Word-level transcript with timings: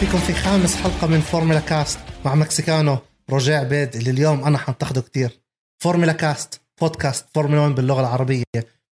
فيكم 0.00 0.18
في 0.18 0.34
خامس 0.34 0.76
حلقة 0.76 1.06
من 1.06 1.20
فورمولا 1.20 1.60
كاست 1.60 1.98
مع 2.24 2.34
مكسيكانو 2.34 2.98
روجيه 3.30 3.56
عبيد 3.56 3.96
اللي 3.96 4.10
اليوم 4.10 4.44
أنا 4.44 4.58
حنتقده 4.58 5.00
كتير. 5.00 5.40
فورمولا 5.82 6.12
كاست 6.12 6.60
بودكاست 6.80 7.26
فورمولا 7.34 7.60
1 7.60 7.74
باللغة 7.74 8.00
العربية. 8.00 8.44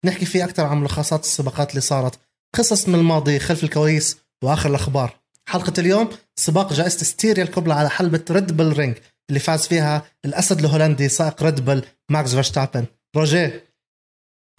نحكي 0.04 0.26
فيه 0.26 0.44
أكثر 0.44 0.66
عن 0.66 0.80
ملخصات 0.80 1.24
السباقات 1.24 1.70
اللي 1.70 1.80
صارت 1.80 2.18
قصص 2.54 2.88
من 2.88 2.94
الماضي 2.94 3.38
خلف 3.38 3.64
الكواليس 3.64 4.16
وآخر 4.44 4.70
الأخبار. 4.70 5.16
حلقة 5.48 5.72
اليوم 5.78 6.08
سباق 6.36 6.72
جائزة 6.72 7.04
ستيريا 7.04 7.44
الكبرى 7.44 7.72
على 7.72 7.90
حلبة 7.90 8.24
ريد 8.30 8.56
بل 8.56 8.72
رينج 8.72 8.96
اللي 9.28 9.40
فاز 9.40 9.66
فيها 9.66 10.02
الأسد 10.24 10.58
الهولندي 10.58 11.08
سائق 11.08 11.42
ريد 11.42 11.64
بل 11.64 11.84
ماكس 12.10 12.34
فيرستابن. 12.34 12.86
روجيه 13.16 13.64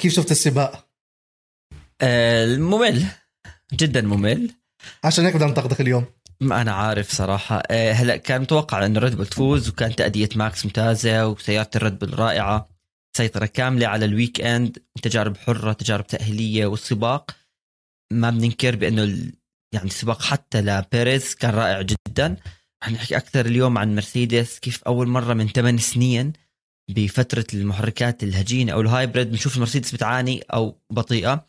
كيف 0.02 0.13
شفت 0.13 0.31
السباق؟ 0.31 0.88
آه، 2.02 2.55
ممل. 2.55 3.05
جدا 3.73 4.02
ممل. 4.02 4.52
عشان 5.03 5.25
هيك 5.25 5.35
بدنا 5.35 5.47
ننتقدك 5.47 5.81
اليوم. 5.81 6.05
ما 6.41 6.61
أنا 6.61 6.71
عارف 6.71 7.11
صراحة. 7.11 7.63
آه، 7.71 7.91
هلا 7.93 8.17
كان 8.17 8.41
متوقع 8.41 8.85
إنه 8.85 8.99
ريد 8.99 9.16
بول 9.16 9.27
تفوز 9.27 9.70
وكان 9.70 9.95
تأدية 9.95 10.30
ماكس 10.35 10.66
ممتازة 10.66 11.27
وسيارة 11.27 11.70
الريد 11.75 11.99
بول 11.99 12.20
رائعة. 12.20 12.70
سيطرة 13.17 13.45
كاملة 13.45 13.88
على 13.88 14.05
ال 14.05 14.41
weekend 14.41 14.77
تجارب 15.02 15.38
حرة 15.38 15.73
تجارب 15.73 16.07
تأهيلية 16.07 16.66
والسباق. 16.66 17.31
ما 18.13 18.30
بننكر 18.30 18.75
بإنه 18.75 19.31
يعني 19.73 19.88
السباق 19.88 20.22
حتى 20.22 20.61
لبيريز 20.61 21.36
كان 21.36 21.52
رائع 21.53 21.81
جدا. 21.81 22.38
رح 22.83 22.91
نحكي 22.91 23.17
أكثر 23.17 23.45
اليوم 23.45 23.78
عن 23.78 23.95
مرسيدس 23.95 24.59
كيف 24.59 24.83
أول 24.83 25.08
مرة 25.08 25.33
من 25.33 25.47
8 25.47 25.80
سنين 25.80 26.33
بفترة 26.89 27.45
المحركات 27.53 28.23
الهجينة 28.23 28.73
أو 28.73 28.81
ال 28.81 28.89
hybrid 28.89 29.31
بنشوف 29.31 29.56
المرسيدس 29.56 29.91
بتعاني 29.91 30.41
أو 30.41 30.81
بطيئة. 30.89 31.47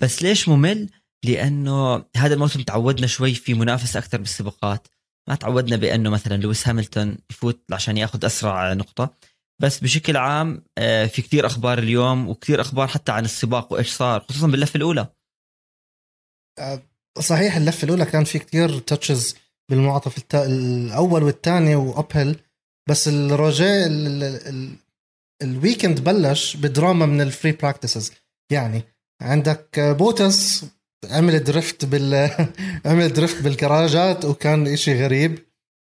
بس 0.00 0.22
ليش 0.22 0.48
ممل؟ 0.48 0.90
لأنه 1.24 2.04
هذا 2.16 2.34
الموسم 2.34 2.62
تعودنا 2.62 3.06
شوي 3.06 3.34
في 3.34 3.54
منافسه 3.54 3.98
أكثر 3.98 4.18
بالسباقات. 4.18 4.88
ما 5.28 5.34
تعودنا 5.34 5.76
بأنه 5.76 6.10
مثلا 6.10 6.36
لويس 6.36 6.68
هاملتون 6.68 7.16
يفوت 7.30 7.60
عشان 7.72 7.96
يأخذ 7.96 8.24
أسرع 8.24 8.72
نقطة. 8.72 9.14
بس 9.62 9.80
بشكل 9.80 10.16
عام 10.16 10.64
آه، 10.78 11.06
في 11.06 11.22
كثير 11.22 11.46
أخبار 11.46 11.78
اليوم 11.78 12.28
وكثير 12.28 12.60
أخبار 12.60 12.88
حتى 12.88 13.12
عن 13.12 13.24
السباق 13.24 13.72
وإيش 13.72 13.92
صار 13.92 14.20
خصوصا 14.20 14.46
باللفة 14.46 14.76
الأولى. 14.76 15.06
صحيح 17.18 17.56
اللفة 17.56 17.84
الأولى 17.84 18.04
كان 18.04 18.24
في 18.24 18.38
كتير 18.38 18.78
تاتشز 18.78 19.36
بالمنعطف 19.70 20.18
التا... 20.18 20.46
الأول 20.46 21.22
والثاني 21.22 21.74
واب 21.74 22.06
هيل 22.12 22.40
بس 22.88 23.08
الروجيه 23.08 23.86
ال... 23.86 24.06
ال... 24.06 24.24
ال... 24.24 24.76
ال 25.42 25.50
weekend 25.50 26.04
بلش 26.04 26.56
بدراما 26.56 27.06
من 27.06 27.20
ال 27.20 27.26
free 27.26 27.52
practices 27.52 28.12
يعني 28.52 28.82
عندك 29.22 29.80
بوتس 29.80 30.64
عمل 31.10 31.44
drift 31.44 31.84
بال 31.84 32.30
عمل 32.86 33.12
drift 33.12 33.42
بالكراجات 33.42 34.24
وكان 34.24 34.66
إشي 34.66 35.04
غريب. 35.04 35.38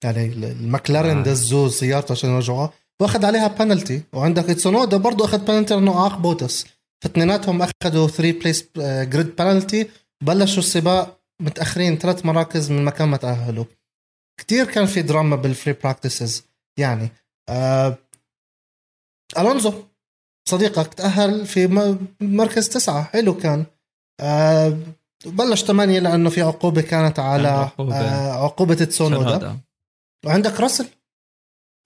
يعني 0.03 0.25
المكلارين 0.25 1.17
آه. 1.17 1.23
دزوه 1.23 1.69
سيارته 1.69 2.11
عشان 2.11 2.29
يرجعوها 2.29 2.73
وأخذ 3.01 3.25
عليها 3.25 3.47
بنالتي 3.47 4.01
وعندك 4.13 4.43
تسونودا 4.43 4.97
برضه 4.97 5.25
أخذ 5.25 5.45
بنالتي 5.45 5.73
لأنه 5.73 6.03
عاق 6.03 6.17
بوتس. 6.17 6.65
فاثنيناتهم 7.03 7.61
أخذوا 7.61 8.07
3 8.07 8.39
place 8.39 8.65
grid 8.77 9.35
penalty 9.35 9.89
بلشوا 10.23 10.59
السباق 10.59 11.19
متأخرين 11.41 11.97
ثلاث 11.97 12.25
مراكز 12.25 12.71
من 12.71 12.85
مكان 12.85 13.07
ما 13.07 13.17
تأهلوا. 13.17 13.65
كتير 14.39 14.65
كان 14.65 14.85
في 14.85 15.01
drama 15.01 15.35
بال 15.35 15.48
free 15.48 15.73
practices 15.73 16.43
يعني 16.79 17.09
آه 17.49 17.97
ألونزو 19.37 19.73
صديقك 20.49 20.93
تأهل 20.93 21.45
في 21.45 21.67
مركز 22.21 22.69
تسعة. 22.69 23.03
حلو 23.03 23.37
كان. 23.37 23.65
آه 24.19 24.77
بلش 25.25 25.63
ثمانية 25.63 25.99
لأنه 25.99 26.29
في 26.29 26.41
عقوبة 26.41 26.81
كانت 26.81 27.19
على 27.19 27.47
عقوبة. 27.47 27.95
آه 27.95 28.43
عقوبة 28.43 28.75
تسونودا 28.75 29.57
وعندك 30.25 30.59
راسل. 30.59 30.87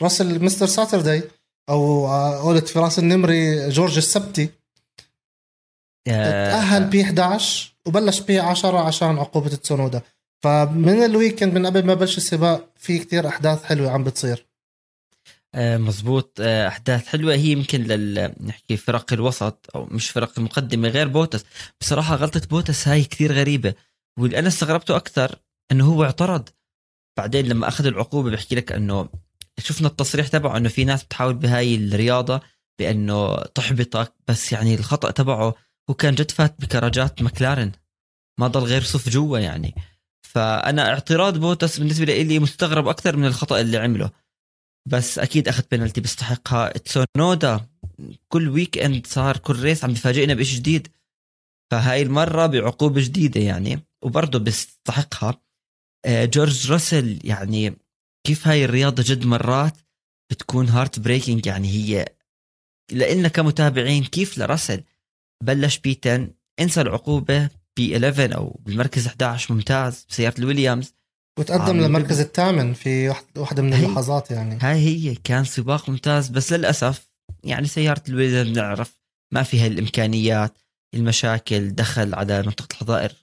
راسل 0.02 0.44
Mister 0.44 0.66
Saturday 0.66 1.24
أو 1.70 2.08
آه، 2.08 2.44
قلت 2.44 2.68
في 2.68 2.80
رأس 2.80 3.00
النمري 3.00 3.70
جورج 3.70 3.98
السبتي. 3.98 4.50
آه، 6.08 6.52
تأهل 6.52 6.84
P 6.84 7.04
11 7.04 7.74
وبلش 7.88 8.20
P 8.20 8.40
10 8.40 8.78
عشان 8.78 9.18
عقوبة 9.18 9.50
تسونودا 9.50 10.02
فمن 10.44 11.04
ال 11.04 11.10
weekend 11.10 11.54
من 11.54 11.66
قبل 11.66 11.86
ما 11.86 11.94
بلش 11.94 12.18
السباق 12.18 12.70
في 12.78 13.00
كتير 13.00 13.28
أحداث 13.28 13.64
حلوة 13.64 13.92
عم 13.92 14.04
بتصير. 14.04 14.51
آه، 15.56 15.78
مزبوط 15.78 16.38
آه، 16.42 16.68
أحداث 16.68 17.08
حلوة. 17.08 17.34
هي 17.34 17.52
يمكن 17.52 17.84
لل 17.84 18.34
نحكي 18.42 18.78
فرق 18.78 19.14
الوسط 19.14 19.70
أو 19.76 19.86
مش 19.86 20.10
فرق 20.10 20.32
المقدمة 20.38 20.88
غير 20.88 21.08
بوتس. 21.08 21.46
بصراحة 21.82 22.16
غلطة 22.16 22.42
بوتس 22.48 22.88
هاي 22.88 23.04
كثير 23.04 23.34
غريبة. 23.34 23.74
واللي 24.20 24.40
أنا 24.40 24.48
استغربته 24.48 24.96
أكثر 24.96 25.36
إنه 25.72 25.86
هو 25.86 26.04
اعترض. 26.04 26.50
بعدين 27.18 27.46
لما 27.46 27.68
أخذ 27.68 27.86
العقوبة 27.86 28.32
بحكي 28.32 28.56
لك 28.56 28.72
إنه 28.72 29.10
شفنا 29.60 29.88
التصريح 29.88 30.28
تبعه 30.28 30.58
إنه 30.58 30.70
في 30.70 30.86
ناس 30.86 31.04
بتحاول 31.04 31.34
بهاي 31.34 31.76
الرياضة 31.76 32.42
بإنه 32.80 33.36
تحبطك 33.42 34.14
بس 34.28 34.52
يعني 34.52 34.76
الخطأ 34.76 35.12
تبعه 35.12 35.56
هو 35.90 35.94
كان 35.94 36.16
جد 36.16 36.32
فات 36.32 36.62
بكراجات 36.62 37.22
مكلارن 37.22 37.72
ما 38.40 38.48
ضل 38.48 38.64
غير 38.64 38.84
صف 38.84 39.10
جوا 39.10 39.40
يعني. 39.40 39.76
فأنا 40.22 40.90
اعتراض 40.90 41.38
بوتس 41.38 41.80
بالنسبة 41.80 42.06
لي 42.06 42.40
مستغرب 42.40 42.88
أكثر 42.88 43.16
من 43.18 43.26
الخطأ 43.26 43.62
اللي 43.62 43.78
عمله. 43.78 44.21
بس 44.88 45.20
أكيد 45.20 45.48
أخذ 45.48 45.64
بينالتي 45.72 46.02
بيستحقها. 46.02 46.70
تسونودا 46.78 47.66
كل 48.30 48.50
weekend 48.50 49.08
صار 49.08 49.38
كل 49.38 49.60
race 49.60 49.84
عم 49.84 49.94
بفاجئنا 49.94 50.34
بشيء 50.34 50.60
جديد. 50.60 50.88
فهاي 51.72 52.02
المرة 52.02 52.46
بعقوبة 52.46 53.02
جديدة 53.02 53.42
يعني 53.42 53.80
وبرضه 54.04 54.40
بيستحقها. 54.40 55.42
آه، 56.06 56.26
جورج 56.26 56.72
راسل 56.72 57.20
يعني 57.24 57.76
كيف 58.28 58.48
هاي 58.48 58.66
الرياضة 58.66 59.04
جد 59.08 59.26
مرات 59.26 59.78
بتكون 60.32 60.70
heartbreaking 60.70 61.46
يعني 61.46 61.68
هي 61.68 62.06
لإلنا 62.92 63.28
كمتابعين 63.28 64.04
كيف 64.04 64.38
لراسل 64.38 64.84
بلش 65.44 65.78
P 65.78 66.00
10 66.06 66.30
انسى 66.60 66.82
العقوبة 66.82 67.50
P 67.78 67.94
11 67.94 68.36
أو 68.36 68.60
بالمركز 68.66 69.08
11 69.08 69.54
ممتاز 69.54 70.06
بسيارة 70.10 70.40
الويليامز. 70.40 70.96
وتقدم 71.40 71.78
للمركز 71.78 72.20
الثامن 72.20 72.74
في 72.74 73.10
واحد- 73.10 73.38
واحدة 73.38 73.62
من 73.64 73.74
اللحظات 73.74 74.32
يعني. 74.32 74.60
هاي 74.62 74.80
هي 74.80 75.16
كان 75.16 75.44
سباق 75.44 75.90
ممتاز 75.90 76.30
بس 76.30 76.54
للأسف 76.54 77.12
يعني 77.44 77.68
سيارة 77.68 78.04
الويليامز 78.10 78.50
بنعرف 78.50 79.02
ما 79.34 79.44
فيها 79.44 79.68
الإمكانيات 79.68 80.58
المشاكل 80.96 81.70
دخل 81.70 82.14
على 82.16 82.42
منطقه 82.44 82.68
الحظائر 82.74 83.14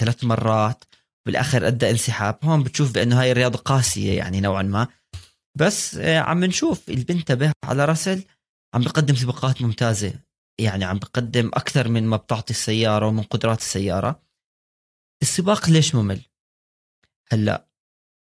ثلاث 0.00 0.24
مرات 0.24 0.84
بالآخر 1.26 1.66
أدى 1.66 1.90
انسحاب. 1.90 2.38
هون 2.42 2.62
بتشوف 2.62 2.92
بأنه 2.92 3.20
هاي 3.20 3.32
الرياضة 3.32 3.58
قاسية 3.58 4.16
يعني 4.18 4.40
نوعا 4.40 4.62
ما. 4.62 4.88
بس 5.58 5.94
آه، 5.94 6.18
عم 6.18 6.44
نشوف 6.44 6.88
اللي 6.88 7.04
بنتبه 7.04 7.52
على 7.64 7.84
راسل 7.84 8.24
عم 8.74 8.82
بقدم 8.82 9.14
سباقات 9.14 9.62
ممتازة. 9.62 10.12
يعني 10.60 10.84
عم 10.84 10.98
بقدم 10.98 11.50
أكثر 11.54 11.88
من 11.88 12.06
ما 12.06 12.16
بتعطي 12.16 12.50
السيارة 12.50 13.06
ومن 13.06 13.22
قدرات 13.22 13.58
السيارة. 13.58 14.22
السباق 15.22 15.70
ليش 15.70 15.94
ممل؟ 15.94 16.20
هلا. 17.32 17.68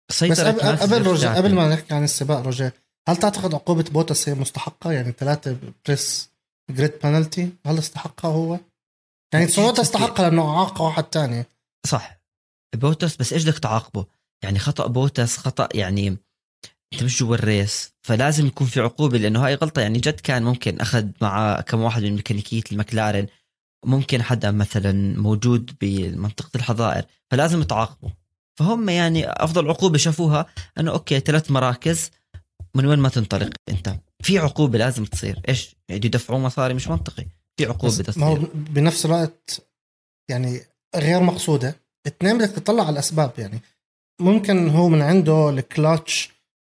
بس 0.10 0.20
سيطرة 0.20 0.52
قبل 0.52 0.78
قبل. 0.78 1.28
قبل 1.28 1.56
ما 1.56 1.70
نحكي 1.70 1.94
عن 1.94 2.04
السباق 2.04 2.40
روجيه 2.40 2.74
هل 3.08 3.18
تعتقد 3.18 3.54
عقوبة 3.54 3.84
بوتس 3.84 4.30
هي 4.30 4.36
مستحقة؟ 4.36 4.92
يعني 4.92 5.12
ثلاثة 5.12 5.58
place 5.86 6.30
grid 6.72 6.92
penalty 7.04 7.50
هل 7.66 7.78
استحقها 7.78 8.32
هو؟ 8.32 8.60
يعني 9.34 9.46
أكيد. 9.46 9.80
استحقها 9.80 10.30
لأنه 10.30 10.60
عاق 10.60 10.82
واحد 10.82 11.04
تاني. 11.04 11.46
صح. 11.88 12.22
بوتس 12.76 13.16
بس 13.16 13.34
إيش 13.34 13.44
بدك 13.44 13.60
تعاقبه؟ 13.60 14.06
يعني 14.44 14.60
خطأ 14.60 14.88
بوتس 14.88 15.38
خطأ 15.38 15.70
يعني 15.74 16.18
أنت 16.94 17.04
مش 17.04 17.20
جوا 17.20 17.36
ال 17.36 17.47
race 17.47 17.94
فلازم 18.02 18.48
يكون 18.48 18.68
في 18.68 18.80
عقوبة 18.80 19.18
لأنه 19.18 19.46
هاي 19.46 19.56
غلطة. 19.56 19.82
يعني 19.82 20.00
جد 20.00 20.20
كان 20.20 20.44
ممكن 20.44 20.82
أخذ 20.82 21.08
مع 21.22 21.62
كم 21.62 21.82
واحد 21.82 22.04
من 22.04 22.16
ميكانيكية 22.16 22.64
المكلارن 22.72 23.28
ممكن 23.86 24.24
حدا 24.24 24.52
مثلا 24.52 25.20
موجود 25.20 25.78
بمنطقة 25.82 26.50
الحظائر 26.56 27.06
فلازم 27.32 27.64
تعاقبه. 27.64 28.21
فهم 28.60 28.90
يعني 28.90 29.30
أفضل 29.30 29.70
عقوبة 29.70 29.98
شافوها 29.98 30.46
أنه 30.78 30.92
أوكي 30.92 31.20
ثلاث 31.20 31.52
مراكز 31.52 32.12
من 32.76 32.86
وين 32.86 33.00
ما 33.00 33.10
تنطلق 33.10 33.50
أنت؟ 33.70 33.96
في 34.24 34.40
عقوبة 34.40 34.78
لازم 34.78 35.06
تصير. 35.06 35.40
إيش؟ 35.50 35.76
يعني 35.90 36.06
يدفعوا 36.06 36.40
مصاري 36.40 36.74
مش 36.74 36.88
منطقي. 36.88 37.26
في 37.58 37.66
عقوبة 37.66 38.04
بس 38.08 38.18
ما 38.18 38.26
هو 38.26 38.38
بنفس 38.54 39.06
الوقت 39.06 39.62
يعني 40.30 40.62
غير 40.96 41.24
مقصودة. 41.24 41.76
اثنين 42.08 42.38
بدك 42.38 42.50
تطلع 42.50 42.84
على 42.84 42.94
الأسباب 42.94 43.32
يعني. 43.38 43.62
ممكن 44.22 44.70
هو 44.70 44.90
من 44.90 45.02
عنده 45.02 45.50
ال 45.50 45.61
clutch 45.61 46.30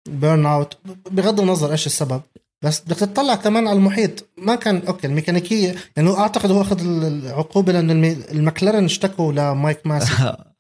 burn 0.10 0.46
out 0.46 0.78
بغض 1.12 1.40
النظر 1.40 1.72
إيش 1.72 1.86
السبب 1.86 2.22
بس 2.64 2.82
بدك 2.82 2.98
تطلع 2.98 3.36
كمان 3.36 3.68
على 3.68 3.78
المحيط. 3.78 4.30
ما 4.38 4.56
كان 4.56 4.88
أوكي 4.88 5.08
الميكانيكية 5.08 5.76
يعني 5.98 6.10
هو 6.10 6.18
أعتقد 6.18 6.52
هو 6.52 6.62
أخذ 6.62 6.82
العقوبة 6.82 7.74
لأنه 7.74 8.12
المكلارن 8.32 8.86
اشتكوا 8.86 9.34
لمايكل 9.34 9.88
ماسي. 9.88 10.36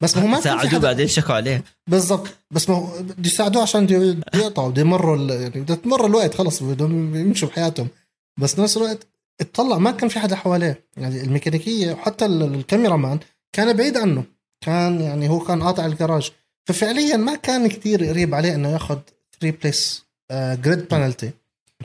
بس 0.00 0.16
ما 0.16 0.22
هو 0.22 0.26
ما 0.26 0.40
ساعدوه 0.40 0.80
بعدين 0.80 1.06
شكوا 1.08 1.34
عليه. 1.34 1.64
بالضبط. 1.86 2.28
بس 2.50 2.68
ما 2.70 2.76
هو 2.76 3.02
بده 3.02 3.14
يساعدوه 3.30 3.62
عشان 3.62 3.86
بده 3.86 3.98
بده 4.12 4.38
يقطعوا 4.38 4.70
بده 4.70 4.82
يمروا 4.82 5.32
يعني 5.32 5.60
بده 5.60 5.74
تمر 5.74 6.06
الوقت 6.06 6.34
خلص 6.34 6.62
بدهم 6.62 7.16
يمشوا 7.16 7.48
بحياتهم. 7.48 7.88
بس 8.40 8.54
بنفس 8.54 8.76
الوقت 8.76 9.06
اطلع 9.40 9.78
ما 9.78 9.90
كان 9.90 10.08
في 10.08 10.20
حدا 10.20 10.36
حواليه. 10.36 10.84
يعني 10.96 11.20
الميكانيكية 11.20 11.92
وحتى 11.92 12.26
ال- 12.26 12.54
ال 12.54 12.96
cameraman 12.96 13.18
كان 13.52 13.76
بعيد 13.76 13.96
عنه. 13.96 14.24
كان 14.60 15.00
يعني 15.00 15.28
هو 15.28 15.38
كان 15.40 15.62
قاطع 15.62 15.86
الجراج. 15.86 16.30
ففعليا 16.68 17.16
ما 17.16 17.34
كان 17.36 17.68
كتير 17.68 18.04
قريب 18.04 18.34
عليه 18.34 18.54
إنه 18.54 18.68
ياخذ 18.72 18.98
3 19.40 19.58
place 19.62 20.04
grid 20.32 20.88
penalty 20.88 21.30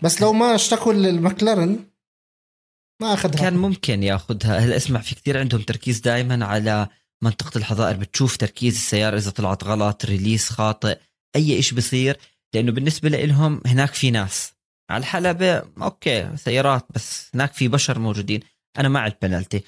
بس 0.03 0.21
لو 0.21 0.33
ما 0.33 0.55
اشتكوا 0.55 0.93
المكلارن 0.93 1.79
ما 3.01 3.13
أخذها. 3.13 3.39
كان 3.41 3.57
ممكن 3.57 4.03
ياخذها 4.03 4.57
هلا 4.59 4.75
اسمع 4.77 4.99
في 5.01 5.15
كثير 5.15 5.39
عندهم 5.39 5.61
تركيز 5.61 5.99
دائما 5.99 6.45
على 6.45 6.87
منطقة 7.23 7.57
الحظائر 7.57 7.97
بتشوف 7.97 8.38
تركيز 8.38 8.75
السيارة 8.75 9.18
إذا 9.18 9.31
طلعت 9.31 9.63
غلط 9.63 10.06
release 10.05 10.49
خاطئ 10.50 11.00
أي 11.35 11.59
إشي 11.59 11.75
بصير 11.75 12.19
لأنه 12.56 12.71
بالنسبة 12.71 13.09
لهم 13.09 13.62
هناك 13.65 13.94
في 13.94 14.12
ناس. 14.12 14.53
على 14.91 15.01
الحلبة 15.01 15.63
أوكي 15.81 16.38
سيارات 16.38 16.85
بس 16.89 17.29
هناك 17.33 17.53
في 17.53 17.68
بشر 17.68 18.00
موجودين. 18.00 18.39
أنا 18.77 18.89
مع 18.89 19.07
البنالتي. 19.07 19.63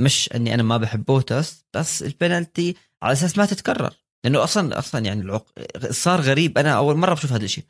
مش 0.00 0.30
أني 0.34 0.54
أنا 0.54 0.62
ما 0.62 0.76
بحب 0.76 1.04
بوتس 1.04 1.64
بس 1.76 2.02
البنالتي 2.02 2.76
على 3.02 3.12
أساس 3.12 3.38
ما 3.38 3.46
تتكرر. 3.46 3.94
لأنه 4.24 4.44
أصلا 4.44 4.78
أصلا 4.78 5.04
يعني 5.04 5.22
العق... 5.22 5.46
صار 5.90 6.20
غريب. 6.20 6.58
أنا 6.58 6.76
أول 6.76 6.96
مرة 6.96 7.14
بشوف 7.14 7.32
هذا 7.32 7.44
الشيء 7.44 7.64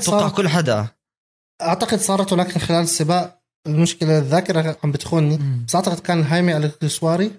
توقع 0.00 0.20
صار 0.20 0.30
كل 0.30 0.48
حدا. 0.48 0.88
أعتقد 1.62 1.98
صارت 1.98 2.32
ولكن 2.32 2.60
خلال 2.60 2.82
السباق 2.82 3.40
المشكلة 3.66 4.18
الذاكرة 4.18 4.78
عم 4.84 4.92
بتخونني. 4.92 5.64
بس 5.66 5.74
أعتقد 5.74 6.00
كان 6.00 6.22
هايمي 6.22 6.52
على 6.52 6.66
الكسواري 6.66 7.30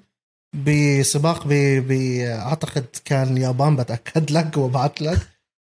بسباق 0.53 1.47
ب... 1.47 1.91
أعتقد 2.21 2.85
كان 3.05 3.37
اليابان 3.37 3.75
بتأكد 3.75 4.31
لك 4.31 4.57
وبعت 4.57 5.01
لك. 5.01 5.19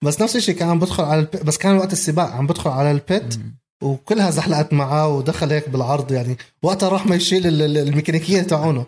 بس 0.04 0.20
نفس 0.20 0.36
الشيء 0.36 0.54
كان 0.54 0.68
عم 0.68 0.78
بدخل 0.78 1.04
على 1.04 1.20
الب... 1.20 1.30
بس 1.30 1.58
كان 1.58 1.76
وقت 1.76 1.92
السباق 1.92 2.30
عم 2.30 2.46
بدخل 2.46 2.70
على 2.70 2.90
البيت. 2.90 3.40
وكلها 3.82 4.30
زحلقت 4.30 4.72
معاه 4.72 5.08
ودخل 5.08 5.52
هيك 5.52 5.68
بالعرض 5.68 6.12
يعني. 6.12 6.36
وقتها 6.62 6.88
راح 6.88 7.06
ما 7.06 7.16
يشيل 7.16 7.46
ال- 7.46 7.62
ال- 7.62 7.78
الميكانيكية 7.88 8.42
تاعونه. 8.42 8.86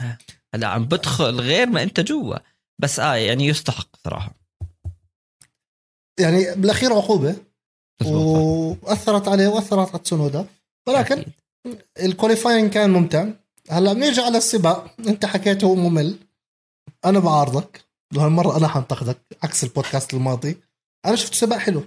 هلا 0.55 0.67
عم 0.67 0.85
بدخل 0.85 1.41
غير 1.41 1.67
ما 1.67 1.83
أنت 1.83 2.01
جوا. 2.01 2.37
بس 2.79 3.01
آه 3.01 3.15
يعني 3.15 3.47
يستحق 3.47 3.89
صراحة. 4.05 4.35
يعني 6.21 6.55
بالأخير 6.55 6.93
عقوبة. 6.93 7.37
وأثرت 8.05 9.29
عليه 9.29 9.49
وأثرت 9.49 9.89
على 9.91 9.99
تسونودا. 10.05 10.47
ولكن 10.89 11.19
أكيد. 11.19 11.33
الكواليفاينج 12.01 12.71
كان 12.71 12.91
ممتع. 12.91 13.29
هلا 13.71 13.93
بنيجي 13.93 14.21
على 14.21 14.39
السباق. 14.39 14.95
انت 15.09 15.27
حكيت 15.27 15.65
هو 15.65 15.75
ممل. 15.75 16.19
أنا 17.05 17.19
بعارضك. 17.19 17.85
وهالمره 18.17 18.57
أنا 18.57 18.69
حنتقدك 18.69 19.19
عكس 19.43 19.65
البودكاست 19.65 20.15
الماضي. 20.15 20.57
أنا 21.07 21.17
شفت 21.17 21.35
سباق 21.35 21.59
حلو. 21.59 21.85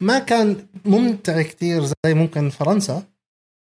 ما 0.00 0.18
كان 0.18 0.66
ممتع 0.84 1.42
كتير 1.42 1.84
زي 1.84 2.14
ممكن 2.14 2.50
فرنسا 2.50 3.02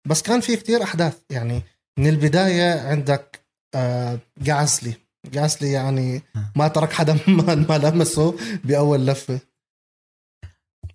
بس 0.09 0.23
كان 0.23 0.41
في 0.41 0.57
كتير 0.57 0.83
أحداث. 0.83 1.19
يعني 1.31 1.63
من 1.99 2.07
البداية 2.07 2.81
عندك 2.81 3.41
آه 3.75 4.19
جاسلي 4.39 4.95
جاسلي 5.27 5.73
يعني 5.73 6.23
ما 6.57 6.69
ترك 6.69 6.93
حدا 6.93 7.19
ما 7.69 7.79
لمسه 7.79 8.37
بأول 8.65 9.07
لفة. 9.07 9.41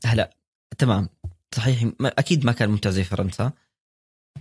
هلا 0.05 0.35
تمام. 0.77 1.09
صحيح 1.55 1.91
أكيد 2.01 2.45
ما 2.45 2.51
كان 2.51 2.69
ممتع 2.69 2.89
زي 2.89 3.03
فرنسا. 3.03 3.51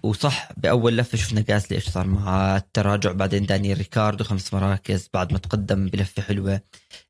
وصح 0.03 0.53
بأول 0.57 0.97
لفة 0.97 1.19
شفنا 1.19 1.41
جاسلي 1.41 1.77
إيش 1.77 1.89
صار 1.89 2.07
مع 2.07 2.57
التراجع 2.57 3.13
بعدين 3.13 3.47
دانيال 3.47 3.79
ريكاردو 3.79 4.25
خمس 4.25 4.55
مراكز 4.55 5.09
بعد 5.15 5.33
ما 5.33 5.39
تقدم 5.39 5.89
بلفة 5.89 6.23
حلوة. 6.23 6.61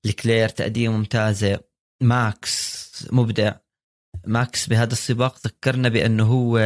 لوكلير 0.06 0.48
تأدية 0.48 0.88
ممتازة. 0.88 1.60
ماكس 2.02 3.08
مبدع. 3.12 3.54
ماكس 4.26 4.68
بهذا 4.68 4.92
السباق 4.92 5.46
ذكرنا 5.46 5.88
بأنه 5.88 6.24
هو 6.24 6.58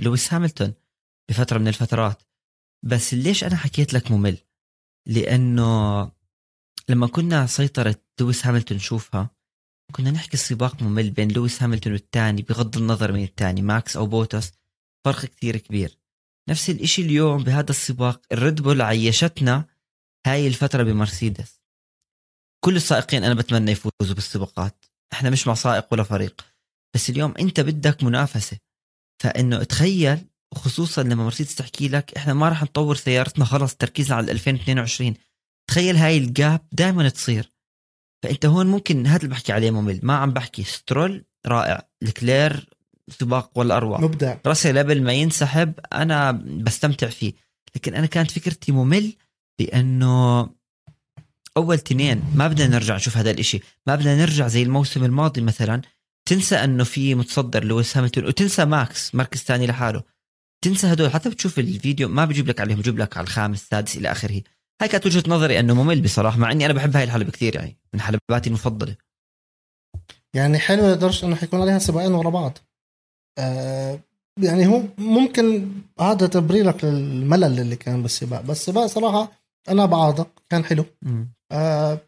لويس 0.00 0.34
هاملتون 0.34 0.70
بفترة 1.30 1.58
من 1.58 1.68
الفترات. 1.68 2.22
بس 2.84 3.14
ليش 3.14 3.44
أنا 3.44 3.56
حكيت 3.56 3.94
لك 3.94 4.10
ممل؟ 4.10 4.38
لأنه 5.08 6.12
لما 6.88 7.06
كنا 7.06 7.46
سيطرة 7.46 7.96
لويس 8.20 8.46
هاملتون 8.46 8.72
نشوفها 8.72 9.30
كنا 9.92 10.10
نحكي 10.10 10.34
السباق 10.34 10.82
ممل 10.82 11.10
بين 11.10 11.32
لويس 11.32 11.62
هامilton 11.62 11.86
والثاني 11.86 12.42
بغض 12.42 12.76
النظر 12.76 13.12
من 13.12 13.22
الثاني 13.22 13.62
ماكس 13.62 13.96
أو 13.96 14.06
بوتس 14.06 14.52
فرق 15.04 15.24
كثير 15.24 15.56
كبير. 15.56 15.98
نفس 16.48 16.70
الإشي 16.70 17.02
اليوم 17.02 17.44
بهذا 17.44 17.70
السباق 17.70 18.22
الريد 18.32 18.62
بول 18.62 18.82
عيشنا 18.82 19.64
هاي 20.26 20.46
الفترة 20.46 20.82
بمرسيدس. 20.82 21.60
كل 22.64 22.76
السائقين 22.76 23.24
أنا 23.24 23.34
بتمنى 23.34 23.70
يفوزوا 23.70 24.14
بالسباقات. 24.14 24.84
إحنا 25.12 25.30
مش 25.30 25.46
مع 25.46 25.54
سائق 25.54 25.86
ولا 25.92 26.02
فريق. 26.02 26.46
بس 26.94 27.10
اليوم 27.10 27.34
أنت 27.40 27.60
بدك 27.60 28.02
منافسة. 28.02 28.58
فإنه 29.22 29.62
تخيل 29.62 30.26
وخصوصا 30.52 31.02
لما 31.02 31.24
مرسيدس 31.24 31.54
تحكي 31.54 31.88
لك 31.88 32.14
إحنا 32.16 32.34
ما 32.34 32.48
راح 32.48 32.62
نطور 32.62 32.96
سيارتنا 32.96 33.44
خلص 33.44 33.74
تركيزنا 33.74 34.16
على 34.16 34.32
2022 34.32 35.14
تخيل 35.70 35.96
هاي 35.96 36.18
ال 36.18 36.31
gap 36.31 36.68
دائما 36.72 37.08
تصير. 37.08 37.52
فأنت 38.22 38.46
هون 38.46 38.66
ممكن 38.66 39.06
هذا 39.06 39.16
اللي 39.16 39.28
بحكي 39.28 39.52
عليه 39.52 39.70
ممل 39.70 40.00
ما 40.02 40.16
عم 40.16 40.32
بحكي. 40.32 40.64
سترول 40.64 41.24
رائع. 41.46 41.88
لوكلير 42.02 42.77
سباق 43.10 43.50
ولا 43.54 43.76
اروع 43.76 44.00
مبدع. 44.00 44.36
راسل 44.46 44.78
قبل 44.78 45.02
ما 45.02 45.12
ينسحب 45.12 45.72
أنا 45.92 46.32
بستمتع 46.32 47.08
فيه. 47.08 47.32
لكن 47.76 47.94
أنا 47.94 48.06
كانت 48.06 48.30
فكرتي 48.30 48.72
ممل 48.72 49.12
لأنه 49.60 50.48
أول 51.56 51.78
تنين 51.78 52.22
ما 52.34 52.48
بدنا 52.48 52.66
نرجع 52.66 52.96
نشوف 52.96 53.16
هذا 53.16 53.30
الإشي. 53.30 53.60
ما 53.86 53.94
بدنا 53.94 54.16
نرجع 54.16 54.48
زي 54.48 54.62
الموسم 54.62 55.04
الماضي 55.04 55.40
مثلا. 55.40 55.82
تنسى 56.28 56.56
إنه 56.56 56.84
في 56.84 57.14
متصدر 57.14 57.64
لويس 57.64 57.98
هامilton 57.98 58.24
وتنسى 58.24 58.64
ماكس 58.64 59.14
مركز 59.14 59.40
ثاني 59.40 59.66
لحاله. 59.66 60.02
تنسى 60.64 60.86
هدول. 60.86 61.10
حتى 61.10 61.30
بتشوف 61.30 61.58
الفيديو 61.58 62.08
ما 62.08 62.24
بجيب 62.24 62.48
لك 62.48 62.60
عليهم 62.60 62.78
بجيب 62.78 62.98
لك 62.98 63.16
على 63.16 63.24
الخامس 63.24 63.62
السادس 63.62 63.96
إلى 63.96 64.12
آخره. 64.12 64.42
هاي 64.80 64.88
كانت 64.88 65.06
وجهة 65.06 65.22
نظري 65.26 65.60
إنه 65.60 65.74
ممل 65.74 66.00
بصراحة 66.00 66.38
مع 66.38 66.52
إني 66.52 66.66
أنا 66.66 66.72
بحب 66.72 66.96
هاي 66.96 67.04
الحلبة 67.04 67.30
كثير 67.30 67.56
يعني 67.56 67.78
من 67.94 68.00
حلباتي 68.00 68.48
المفضلة. 68.48 68.96
يعني 70.34 70.58
حلو 70.58 70.92
لدرجة 70.92 71.26
إنه 71.26 71.36
حيكون 71.36 71.60
عليها 71.60 71.78
سباقين 71.78 72.12
ورا 72.12 72.30
بعض. 72.30 72.58
يعني 74.42 74.66
هو 74.66 74.82
ممكن 74.98 75.68
هذا 76.00 76.26
تبريرك 76.26 76.84
للملل 76.84 77.60
اللي 77.60 77.76
كان 77.76 78.02
بالسباق. 78.02 78.40
بس 78.40 78.60
السباق 78.60 78.86
صراحة 78.86 79.32
أنا 79.68 79.86
بعارضك 79.86 80.26
كان 80.50 80.64
حلو. 80.64 80.84
آه 81.52 81.98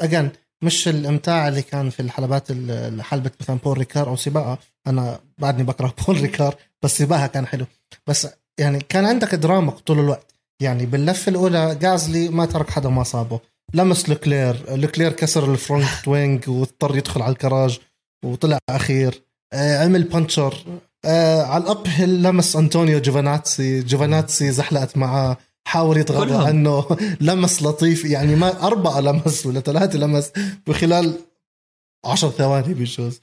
again 0.00 0.30
مش 0.62 0.88
الإمتاع 0.88 1.48
اللي 1.48 1.62
كان 1.62 1.90
في 1.90 2.00
الحلبات 2.00 2.50
ال- 2.50 3.02
حلبة 3.02 3.30
مثلا 3.40 3.56
بول 3.64 3.78
ريكار 3.78 4.08
أو 4.08 4.16
سباقها. 4.16 4.58
أنا 4.86 5.20
بعدني 5.38 5.62
بكره 5.64 5.94
بول 6.06 6.20
ريكار 6.20 6.54
بس 6.82 6.98
سباقها 6.98 7.26
كان 7.26 7.46
حلو. 7.46 7.66
بس 8.06 8.28
يعني 8.60 8.80
كان 8.80 9.04
عندك 9.04 9.34
دراما 9.34 9.70
طول 9.70 9.98
الوقت. 9.98 10.34
يعني 10.62 10.86
باللفه 10.86 11.30
الأولى 11.30 11.74
جاسلي 11.74 12.28
ما 12.28 12.46
ترك 12.46 12.70
حدا 12.70 12.88
ما 12.88 13.02
صابه. 13.02 13.40
لمس 13.74 14.08
لوكلير. 14.08 14.76
لوكلير 14.76 15.12
كسر 15.12 15.52
ال 15.52 15.61
front 15.61 16.08
wing 16.08 16.48
واضطر 16.48 16.96
يدخل 16.96 17.22
على 17.22 17.32
الكراج 17.32 17.80
وطلع 18.24 18.58
أخير. 18.70 19.14
آه 19.14 19.27
عمل 19.54 20.02
puncture 20.02 20.64
آه 21.04 21.42
على 21.42 21.64
ال 21.64 21.86
uphill 21.86 22.22
لمس 22.22 22.56
أنطونيو 22.56 23.00
جوفاناتسي. 23.00 23.82
جوفاناتسي 23.82 24.52
زحلقت 24.52 24.96
معاه 24.96 25.36
حاول 25.64 25.96
يتغاضى. 25.96 26.48
عنه. 26.48 26.86
لمس 27.20 27.62
لطيف 27.62 28.04
يعني 28.04 28.36
ما 28.36 28.66
أربعة 28.66 29.00
لمس 29.00 29.46
ولا 29.46 29.60
ثلاثة 29.60 29.98
لمس 29.98 30.32
بخلال 30.66 31.20
عشر 32.04 32.30
ثواني 32.30 32.74
بجوز. 32.74 33.20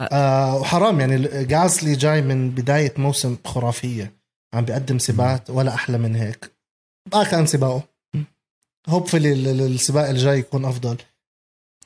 آه. 0.00 0.56
وحرام 0.56 1.00
يعني 1.00 1.44
جاسلي 1.44 1.92
جاي 1.92 2.22
من 2.22 2.50
بداية 2.50 2.94
موسم 2.98 3.36
خرافية. 3.44 4.12
عم 4.54 4.64
بيقدم 4.64 4.98
سباقات 4.98 5.50
ولا 5.50 5.74
أحلى 5.74 5.98
من 5.98 6.16
هيك. 6.16 6.52
ما 7.14 7.24
كان 7.24 7.46
سباقه. 7.46 7.82
هوبفلي 8.88 9.32
السباق 9.32 10.08
الجاي 10.08 10.38
يكون 10.38 10.64
أفضل. 10.64 10.96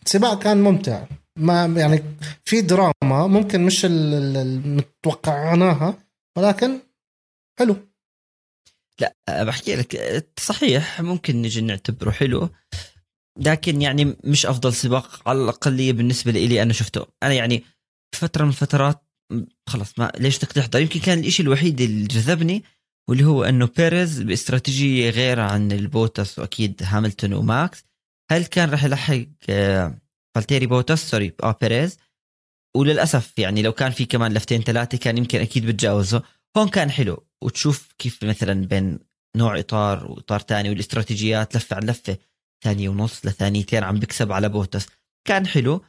السباق 0.07 0.43
كان 0.43 0.63
ممتع. 0.63 1.05
ما 1.41 1.65
يعني 1.67 2.03
في 2.45 2.61
دراما 2.61 3.27
ممكن 3.27 3.67
مش 3.67 3.85
ال- 3.85 4.15
ال- 4.15 4.37
المتوقعناها 4.37 5.99
ولكن 6.37 6.81
حلو. 7.59 7.77
لا 9.01 9.17
أه، 9.29 9.45
بحكي 9.45 9.77
لك 9.77 9.97
أه، 9.97 10.23
صحيح 10.41 11.01
ممكن 11.01 11.43
نجي 11.43 11.61
نعتبره 11.61 12.11
حلو 12.11 12.49
لكن 13.39 13.83
يعني 13.83 14.17
مش 14.25 14.47
أفضل 14.47 14.75
سباق 14.75 15.29
على 15.29 15.43
الاقليه 15.43 15.93
بالنسبة 15.93 16.33
لي 16.33 16.63
أنا 16.63 16.73
شفته. 16.73 17.07
أنا 17.23 17.35
يعني 17.35 17.65
فترة 18.15 18.43
من 18.45 18.49
الفترات 18.51 19.05
خلص 19.67 19.99
ما 19.99 20.13
ليش 20.19 20.39
بدك 20.39 20.53
تحضر؟ 20.53 20.81
يمكن 20.81 21.01
كان 21.01 21.19
الإشي 21.19 21.43
الوحيد 21.43 21.81
اللي 21.81 22.07
جذبني 22.07 22.65
واللي 23.09 23.25
هو 23.25 23.45
إنه 23.45 23.69
بيريز 23.77 24.23
باستراتيجية 24.23 25.11
غير 25.11 25.41
عن 25.41 25.73
البوتس 25.73 26.39
وأكيد 26.39 26.81
هاملتون 26.85 27.33
وماكس. 27.33 27.85
هل 28.31 28.45
كان 28.45 28.71
راح 28.71 28.85
يلحق 28.85 29.25
آه، 29.51 29.99
فالتيري 30.35 30.67
بوتس 30.67 31.11
sorry 31.11 31.33
آه 31.43 31.59
بيريز 31.61 31.99
وللأسف 32.77 33.39
يعني 33.39 33.63
لو 33.63 33.73
كان 33.73 33.91
في 33.93 34.05
كمان 34.05 34.33
لفتين 34.33 34.63
ثلاثة 34.63 34.99
كان 34.99 35.19
يمكن 35.19 35.41
أكيد 35.41 35.67
بتجاوزه. 35.67 36.23
هون 36.57 36.69
كان 36.69 36.91
حلو. 36.91 37.27
وتشوف 37.43 37.93
كيف 37.99 38.25
مثلا 38.25 38.67
بين 38.67 38.99
نوع 39.37 39.59
إطار 39.59 40.07
وإطار 40.11 40.41
تاني 40.41 40.71
والاستراتيجيات 40.71 41.57
لفة 41.57 41.77
عن 41.77 41.83
لفة. 41.83 42.17
ثانية 42.65 42.89
ونص 42.89 43.27
لثانيتين 43.27 43.85
عم 43.85 43.99
بكسب 43.99 44.33
على 44.33 44.49
بوتس. 44.49 44.87
كان 45.29 45.47
حلو. 45.47 45.85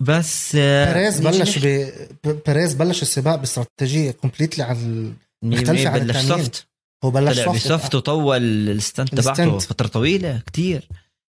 بس 0.00 0.56
آه، 0.56 0.92
بيريز 0.92 1.20
بلش 1.20 1.58
ب... 1.58 1.90
بيريز 2.46 2.74
بلش 2.74 3.02
السباق 3.02 3.34
باستراتيجية 3.34 4.10
completely. 4.10 4.64
يعني 5.44 5.62
مختلفة 5.62 5.88
عن 5.88 5.98
بلش 5.98 6.16
التانيين. 6.16 6.44
soft 6.44 6.66
هو 7.04 7.10
بلش 7.10 7.40
طلع 7.40 7.52
ب 7.52 7.60
soft 7.60 7.94
وطول 7.94 8.42
ال 8.70 8.77
stint 8.77 9.14
تبعته. 9.14 9.58
فترة 9.58 9.86
طويلة 9.86 10.42
كتير. 10.46 10.88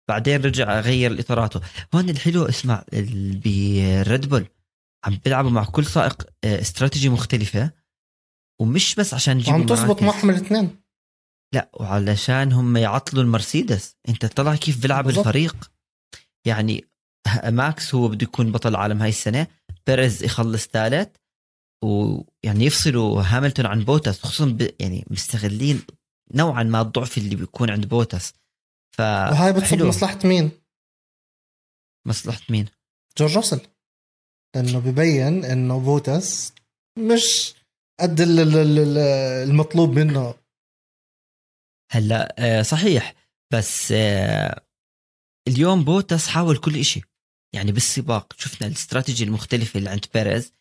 بعدين 0.08 0.42
رجع 0.42 0.80
غير 0.80 1.20
إطاراته. 1.20 1.60
هون 1.94 2.10
الحلو 2.10 2.44
اسمع 2.44 2.84
ريد 2.92 4.28
بول 4.28 4.46
عم 5.04 5.18
بيلعبوا 5.24 5.50
مع 5.50 5.64
كل 5.64 5.86
سائق 5.86 6.22
آه، 6.44 6.60
استراتيجي 6.60 7.08
مختلفة 7.08 7.70
ومش 8.60 8.94
بس 8.94 9.14
عشان 9.14 9.40
يجيبوا 9.40 9.60
عم 9.60 9.66
تزبط. 9.66 10.02
معهم 10.02 10.30
الاثنين 10.30 10.76
لا 11.54 11.70
وعلشان 11.74 12.52
هم 12.52 12.76
يعطلوا 12.76 13.22
المرسيدس. 13.22 13.96
انت 14.08 14.26
طلع 14.26 14.54
كيف 14.54 14.82
بيلعب. 14.82 15.08
الفريق؟ 15.08 15.70
يعني 16.46 16.84
ماكس 17.44 17.94
هو 17.94 18.08
بده 18.08 18.24
يكون 18.24 18.52
بطل 18.52 18.70
العالم 18.70 19.02
هاي 19.02 19.08
السنة 19.08 19.46
بيريز 19.86 20.24
يخلص 20.24 20.66
ثالث 20.66 21.08
ويعني 21.84 22.64
يفصلوا 22.64 23.22
هاملتون 23.22 23.66
عن 23.66 23.84
بوتس 23.84 24.20
خصوصا 24.20 24.46
ب... 24.46 24.70
يعني 24.80 25.04
مستغلين 25.10 25.82
نوعا 26.34 26.62
ما 26.62 26.80
الضعف 26.80 27.18
اللي 27.18 27.36
بيكون 27.36 27.70
عند 27.70 27.88
بوتس. 27.88 28.34
ف 28.96 29.00
وهاي 29.00 29.52
بتصب. 29.52 29.82
مصلحة 29.82 30.18
مين؟ 30.24 30.50
مصلحة 32.06 32.40
مين؟ 32.50 32.66
جورج 33.18 33.36
راسل. 33.36 33.60
لأنه 34.56 34.78
ببين 34.78 35.44
إنه 35.44 35.80
بوتس 35.80 36.52
مش 36.98 37.54
قد 38.00 38.20
ال- 38.20 38.40
ال- 38.40 38.78
ال- 38.78 38.98
المطلوب 39.50 39.90
منه. 39.90 40.34
هلأ 41.92 42.34
آه، 42.38 42.62
صحيح. 42.62 43.14
بس 43.52 43.92
آه، 43.92 44.60
اليوم 45.48 45.84
بوتس 45.84 46.28
حاول 46.28 46.56
كل 46.56 46.76
إشي. 46.76 47.00
يعني 47.54 47.72
بالسباق 47.72 48.32
شفنا 48.38 48.66
الاستراتيجي 48.66 49.24
المختلفة 49.24 49.78
اللي 49.78 49.90
عند 49.90 50.06
بيريز. 50.14 50.52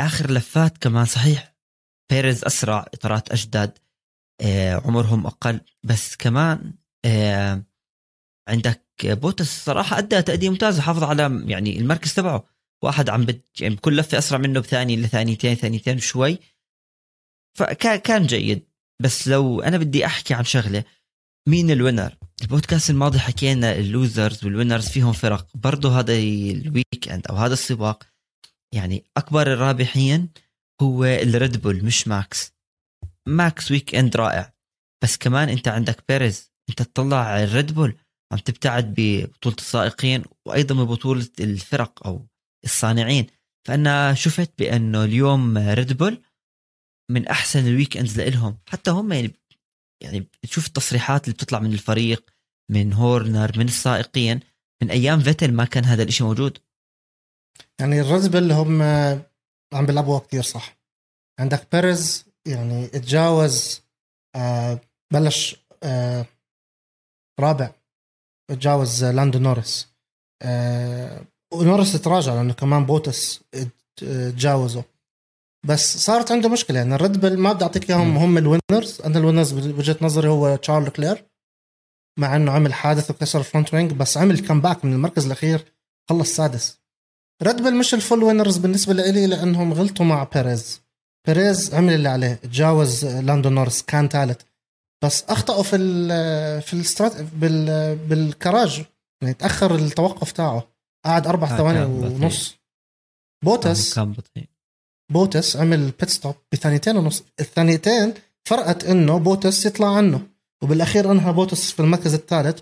آخر 0.00 0.30
لفات 0.30 0.78
كمان 0.78 1.04
صحيح. 1.04 1.54
بيريز 2.10 2.44
أسرع 2.44 2.86
إطارات 2.94 3.30
أجدد 3.32 3.78
آه، 4.40 4.74
عمرهم 4.74 5.26
أقل. 5.26 5.60
بس 5.84 6.16
كمان 6.16 6.74
عندك 8.48 8.84
بوتس. 9.04 9.64
صراحة 9.64 9.98
أدى 9.98 10.22
تأدية 10.22 10.50
ممتازة 10.50 10.82
حافظ 10.82 11.02
على 11.02 11.44
يعني 11.46 11.78
المركز 11.78 12.14
تبعه. 12.14 12.48
واحد 12.84 13.08
عم 13.08 13.24
بد 13.24 13.42
يعني 13.60 13.74
بكل 13.74 13.96
لفة 13.96 14.18
أسرع 14.18 14.38
منه 14.38 14.60
بثانية 14.60 14.96
لثانيتين 14.96 15.54
ثانيتين 15.54 15.98
شوي. 15.98 16.38
فكان 17.58 18.26
جيد. 18.26 18.68
بس 19.02 19.28
لو 19.28 19.60
أنا 19.60 19.78
بدي 19.78 20.06
أحكي 20.06 20.34
عن 20.34 20.44
شغلة 20.44 20.84
مين 21.48 21.70
ال 21.70 21.77
winner 21.77 22.16
ال 22.42 22.48
podcast 22.48 22.90
الماضي 22.90 23.18
حكينا 23.18 23.76
ال 23.76 23.86
losers 23.86 24.44
وال 24.44 24.54
winners 24.54 24.88
فيهم 24.88 25.12
فرق. 25.12 25.56
برضه 25.56 25.98
هذا 25.98 26.12
ال 26.12 27.08
weekend 27.10 27.26
أو 27.26 27.36
هذا 27.36 27.52
السباق 27.52 28.04
يعني 28.74 29.04
أكبر 29.16 29.52
الرابحين 29.52 30.28
هو 30.82 31.04
الريد 31.04 31.62
بول 31.62 31.84
مش 31.84 32.08
ماكس 32.08 32.52
ماكس 33.28 33.70
weekend 33.70 34.16
رائع. 34.16 34.52
بس 35.02 35.16
كمان 35.16 35.48
أنت 35.48 35.68
عندك 35.68 36.04
بيريز 36.08 36.47
انت 36.68 36.82
تطلع 36.82 37.42
الريد 37.42 37.74
بول 37.74 37.98
عم 38.32 38.38
تبتعد 38.38 38.94
ببطولة 38.96 39.56
السائقين 39.58 40.24
وأيضا 40.46 40.84
ببطولة 40.84 41.28
الفرق 41.40 42.06
أو 42.06 42.26
الصانعين. 42.64 43.26
فأنا 43.66 44.14
شفت 44.14 44.52
بأنه 44.58 45.04
اليوم 45.04 45.58
ريد 45.58 45.92
بول 45.92 46.22
من 47.10 47.28
أحسن 47.28 47.66
الويك 47.66 47.96
اندز 47.96 48.20
لإلهم. 48.20 48.58
حتى 48.68 48.90
هم 48.90 49.12
يعني 49.12 49.34
يعني 50.02 50.26
تشوف 50.42 50.66
التصريحات 50.66 51.24
اللي 51.24 51.34
بتطلع 51.34 51.58
من 51.58 51.72
الفريق 51.72 52.30
من 52.70 52.92
هورنر 52.92 53.58
من 53.58 53.64
السائقين 53.64 54.40
من 54.82 54.90
أيام 54.90 55.20
فيتل 55.20 55.52
ما 55.52 55.64
كان 55.64 55.84
هذا 55.84 56.02
الإشي 56.02 56.24
موجود. 56.24 56.58
يعني 57.80 58.00
الريد 58.00 58.30
بول 58.30 58.52
هم 58.52 58.82
عم 59.74 59.86
بيلعبوها 59.86 60.20
كثير 60.20 60.42
صح. 60.42 60.78
عندك 61.40 61.68
بيريز 61.72 62.24
يعني 62.46 62.86
تجاوز 62.86 63.82
آه 64.36 64.80
بلش 65.12 65.56
آه 65.82 66.26
رابع 67.40 67.70
تجاوز 68.50 69.04
لاندو 69.04 69.38
نورس 69.38 69.88
آه 70.42 71.24
ونورس 71.54 71.92
تراجع 71.92 72.34
لأنه 72.34 72.52
كمان 72.52 72.86
بوتس 72.86 73.44
تجاوزه. 73.96 74.84
بس 75.66 75.96
صارت 75.96 76.32
عنده 76.32 76.48
مشكلة 76.48 76.78
يعني 76.78 76.94
الريد 76.94 77.20
بل 77.20 77.38
ما 77.38 77.52
بدي 77.52 77.64
أعطيك 77.64 77.90
إياهم. 77.90 78.16
هم 78.16 78.38
ال 78.38 78.45
winners. 78.45 79.00
أنا 79.04 79.18
ال 79.18 79.22
winners 79.22 79.52
بوجهة 79.52 79.96
نظري 80.02 80.28
هو 80.28 80.56
تشارلز 80.56 80.88
لوكلير 80.88 81.24
مع 82.18 82.36
إنه 82.36 82.52
عمل 82.52 82.74
حادث 82.74 83.10
وكسر 83.10 83.38
ال 83.38 83.44
front 83.44 83.74
wing 83.74 83.92
بس 83.92 84.16
عمل 84.16 84.46
comeback 84.46 84.84
من 84.84 84.92
المركز 84.92 85.26
الأخير 85.26 85.72
خلص 86.10 86.36
سادس. 86.36 86.78
ريد 87.42 87.56
بل 87.56 87.74
مش 87.74 87.94
ال 87.94 88.00
full 88.00 88.22
winners 88.22 88.56
بالنسبة 88.56 88.92
لي 88.92 89.26
لأنهم 89.26 89.72
غلطوا 89.72 90.06
مع 90.06 90.24
بيريز. 90.34 90.80
بيريز 91.26 91.74
عمل 91.74 91.92
اللي 91.92 92.08
عليه 92.08 92.34
تجاوز 92.34 93.06
لاندو 93.06 93.48
نورس 93.48 93.82
كان 93.82 94.08
ثالث. 94.08 94.42
بس 95.04 95.24
أخطأوا 95.24 95.62
في 95.62 95.76
ال 95.76 96.62
في 96.62 96.74
الاستراتي 96.74 97.20
بال 97.20 97.96
بالكراج. 97.96 98.84
يعني 99.22 99.34
تأخر 99.34 99.74
التوقف 99.74 100.32
تاعه. 100.32 100.68
قعد 101.06 101.26
أربع 101.26 101.52
آه، 101.54 101.56
ثواني. 101.56 101.84
ونص. 101.84 102.58
بوتس 103.44 103.94
كان 103.94 104.12
بطيء. 104.12 104.48
بوتس 105.12 105.56
عمل 105.56 105.90
pit 105.90 106.10
stop 106.10 106.34
بثانيتين 106.52 106.96
ونص. 106.96 107.24
الثانيتين 107.40 108.14
فرقت 108.48 108.84
إنه 108.84 109.18
بوتس 109.18 109.66
يطلع 109.66 109.96
عنه. 109.96 110.20
وبالأخير 110.62 111.12
أنهى 111.12 111.32
بوتس 111.32 111.72
في 111.72 111.80
المركز 111.80 112.14
الثالث. 112.14 112.60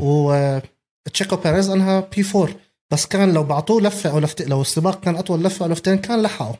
وتشيكو 0.00 1.36
بيريز 1.36 1.70
أنهى 1.70 2.08
P 2.16 2.24
4 2.34 2.54
بس 2.92 3.06
كان 3.06 3.34
لو 3.34 3.44
بعطوه 3.44 3.80
لفة 3.80 4.10
أو 4.10 4.18
لفتين 4.18 4.48
لو 4.48 4.60
السباق 4.60 5.00
كان 5.00 5.16
أطول 5.16 5.44
لفة 5.44 5.64
أو 5.66 5.70
لفتين 5.70 5.98
كان 5.98 6.22
لحقه. 6.22 6.58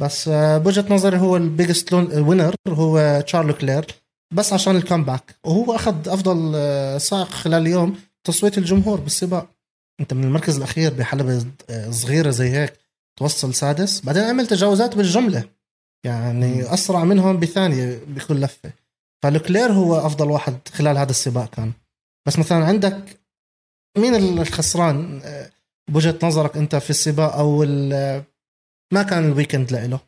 بس 0.00 0.28
آه، 0.28 0.58
بوجهة 0.58 0.94
نظري 0.94 1.18
هو 1.18 1.36
ال 1.36 1.43
biggest 1.43 1.92
winner 1.92 2.54
هو 2.68 3.20
تشارل 3.20 3.54
لوكلير. 3.54 3.86
بس 4.32 4.52
عشان 4.52 4.76
ال 4.76 4.83
comeback 4.83 5.36
وهو 5.44 5.74
أخذ 5.74 6.08
أفضل 6.08 6.52
آه، 6.54 6.98
سائق 6.98 7.28
خلال 7.28 7.62
اليوم 7.62 8.00
تصويت 8.24 8.58
الجمهور 8.58 9.00
بالسباق. 9.00 9.50
أنت 10.00 10.14
من 10.14 10.24
المركز 10.24 10.56
الأخير 10.56 10.94
بحلبة 10.94 11.46
آه، 11.70 11.90
صغيرة 11.90 12.30
زي 12.30 12.50
هيك 12.50 12.72
توصل 13.18 13.54
سادس. 13.54 14.00
بعدين 14.00 14.22
عمل 14.22 14.46
تجاوزات 14.46 14.96
بالجملة. 14.96 15.48
يعني. 16.04 16.74
أسرع 16.74 17.04
منهم 17.04 17.40
بثانية 17.40 18.00
بكل 18.06 18.40
لفة. 18.40 18.72
فلوكلير 19.22 19.72
هو 19.72 20.06
أفضل 20.06 20.30
واحد 20.30 20.68
خلال 20.68 20.98
هذا 20.98 21.10
السباق 21.10 21.50
كان. 21.50 21.72
بس 22.26 22.38
مثلا 22.38 22.64
عندك 22.64 23.20
مين 23.98 24.14
الخسران 24.14 25.20
آه، 25.24 25.50
بوجهة 25.90 26.18
نظرك 26.22 26.56
أنت 26.56 26.76
في 26.76 26.90
السباق 26.90 27.34
أو 27.34 27.64
ما 28.92 29.02
كان 29.02 29.24
ال 29.24 29.30
weekend 29.30 29.72
لإله؟ 29.72 30.00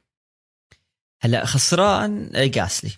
هلا 1.22 1.44
خسران 1.44 2.30
جاسلي 2.34 2.90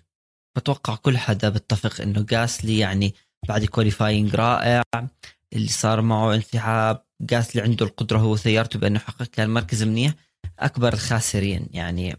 بتوقع 0.56 0.94
كل 0.94 1.18
حدا 1.18 1.48
بيتفق 1.48 2.00
إنه 2.00 2.22
جاسلي 2.22 2.78
يعني 2.78 3.14
بعد 3.48 3.64
qualifying 3.64 4.34
رائع 4.34 4.82
اللي 5.52 5.68
صار 5.68 6.00
معه 6.00 6.34
انسحاب 6.34 7.04
جاسلي 7.20 7.62
عنده 7.62 7.86
القدرة 7.86 8.18
هو 8.18 8.36
سيارته 8.36 8.78
بأنه 8.78 8.96
يحقق 8.96 9.22
كان 9.26 9.50
مركز 9.50 9.82
منيح 9.82 10.12
أكبر 10.58 10.92
الخاسرين 10.92 11.66
يعني 11.70 12.16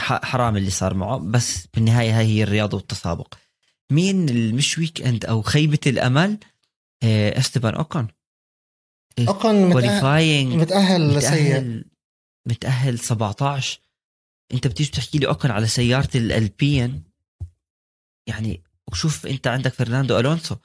حرام 0.00 0.56
اللي 0.56 0.70
صار 0.70 0.94
معه 0.94 1.18
بس 1.18 1.66
بالنهاية 1.66 2.18
هاي 2.18 2.24
هي 2.24 2.42
الرياضة 2.42 2.76
والتسابق. 2.76 3.34
مين 3.92 4.28
المش 4.28 4.78
weekend 4.78 5.24
أو 5.24 5.42
خيبة 5.42 5.78
الأمل؟ 5.86 6.38
آه، 7.02 7.38
إستبان 7.38 7.74
أوكون. 7.74 8.08
اوكن 9.18 9.48
متأهل, 9.48 9.72
qualifying 9.72 10.52
متأهل 10.54 11.22
سيء 11.22 11.30
متأهل 11.30 11.84
متأهل 12.46 12.98
17 12.98 13.80
أنت 14.54 14.66
بتيجي 14.66 14.90
بتحكي 14.90 15.18
لي 15.18 15.26
اوكن 15.26 15.50
على 15.50 15.66
سيارة 15.66 16.08
الالبين 16.14 17.02
يعني 18.28 18.62
وشوف 18.92 19.26
انت 19.26 19.46
عندك 19.46 19.72
فرناندو 19.72 20.18
ألونسو. 20.18 20.56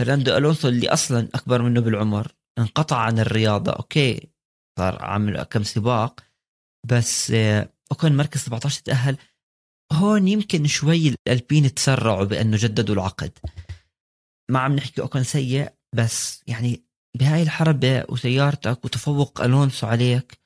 فرناندو 0.00 0.36
ألونسو 0.36 0.68
اللي 0.68 0.88
أصلا 0.88 1.28
أكبر 1.34 1.62
منه 1.62 1.80
بالعمر 1.80 2.32
انقطع 2.58 2.96
عن 2.96 3.18
الرياضة 3.18 3.72
okay. 3.72 4.28
صار 4.78 5.02
عامل 5.02 5.42
كم 5.42 5.62
سباق. 5.62 6.20
بس 6.86 7.30
اوكن 7.92 8.16
مركز 8.16 8.40
17 8.40 8.82
تأهل. 8.82 9.16
هون 9.92 10.28
يمكن 10.28 10.66
شوي 10.66 11.08
الألبين 11.08 11.74
تسرعوا 11.74 12.24
بأنه 12.24 12.56
جددوا 12.60 12.94
العقد. 12.94 13.38
ما 14.50 14.58
عم 14.58 14.72
نحكي 14.72 15.00
اوكن 15.00 15.22
سيء 15.22 15.72
بس 15.94 16.42
يعني 16.46 16.84
بهاي 17.18 17.42
الحربة 17.42 18.04
وسيارتك 18.08 18.84
وتفوق 18.84 19.40
ألونسو 19.40 19.86
عليك 19.86 20.40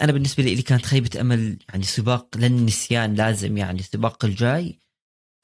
أنا 0.00 0.12
بالنسبة 0.12 0.42
لي 0.42 0.62
كانت 0.62 0.86
خيبة 0.86 1.20
أمل 1.20 1.58
يعني 1.68 1.82
سباق 1.82 2.36
للنسيان 2.36 3.14
لازم 3.14 3.56
يعني 3.56 3.78
السباق 3.80 4.24
الجاي. 4.24 4.80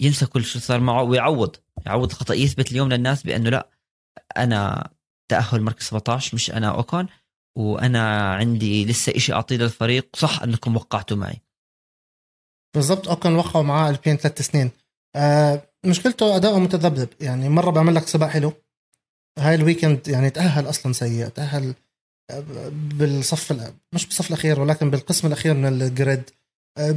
ينسى 0.00 0.26
كل 0.26 0.44
شيء 0.44 0.62
صار 0.62 0.80
معه 0.80 1.02
ويعوض 1.02 1.56
يعوض 1.86 2.10
الخطا 2.10 2.34
يثبت 2.34 2.72
اليوم 2.72 2.88
للناس 2.88 3.22
بأنه 3.22 3.50
لا 3.50 3.70
أنا 4.36 4.90
تأهل 5.30 5.62
مركز 5.62 5.84
17 5.84 6.34
مش 6.34 6.50
أنا 6.50 6.68
أوكون 6.68 7.06
وأنا 7.58 8.34
عندي 8.34 8.84
لسه 8.84 9.12
إشي 9.16 9.32
أعطيه 9.32 9.56
للفريق 9.56 10.16
صح 10.16 10.42
أنكم 10.42 10.76
وقعتوا 10.76 11.16
معي. 11.16 11.42
بالضبط 12.74 13.08
اوكن 13.08 13.34
وقعوا 13.34 13.64
معاه 13.64 13.90
البين 13.90 14.16
ثلاث 14.16 14.42
سنين. 14.42 14.70
آه 15.16 15.62
مشكلته 15.86 16.36
أداؤه 16.36 16.58
متذبذب 16.58 17.08
يعني 17.20 17.48
مرة 17.48 17.70
بيعمل 17.70 17.94
لك 17.94 18.06
سباق 18.06 18.28
حلو. 18.28 18.52
هاي 19.38 19.54
ال 19.54 19.61
weekend 19.61 20.08
يعني 20.08 20.30
تأهل 20.30 20.68
أصلا 20.68 20.92
سيء 20.92 21.28
تأهل 21.28 21.74
آه، 22.30 22.44
بالصف 22.72 23.52
مش 23.92 24.06
بالصف 24.06 24.28
الأخير 24.28 24.60
ولكن 24.60 24.90
بالقسم 24.90 25.26
الأخير 25.26 25.54
من 25.54 25.66
ال 25.66 25.79
grid 25.79 26.30
آه، 26.78 26.96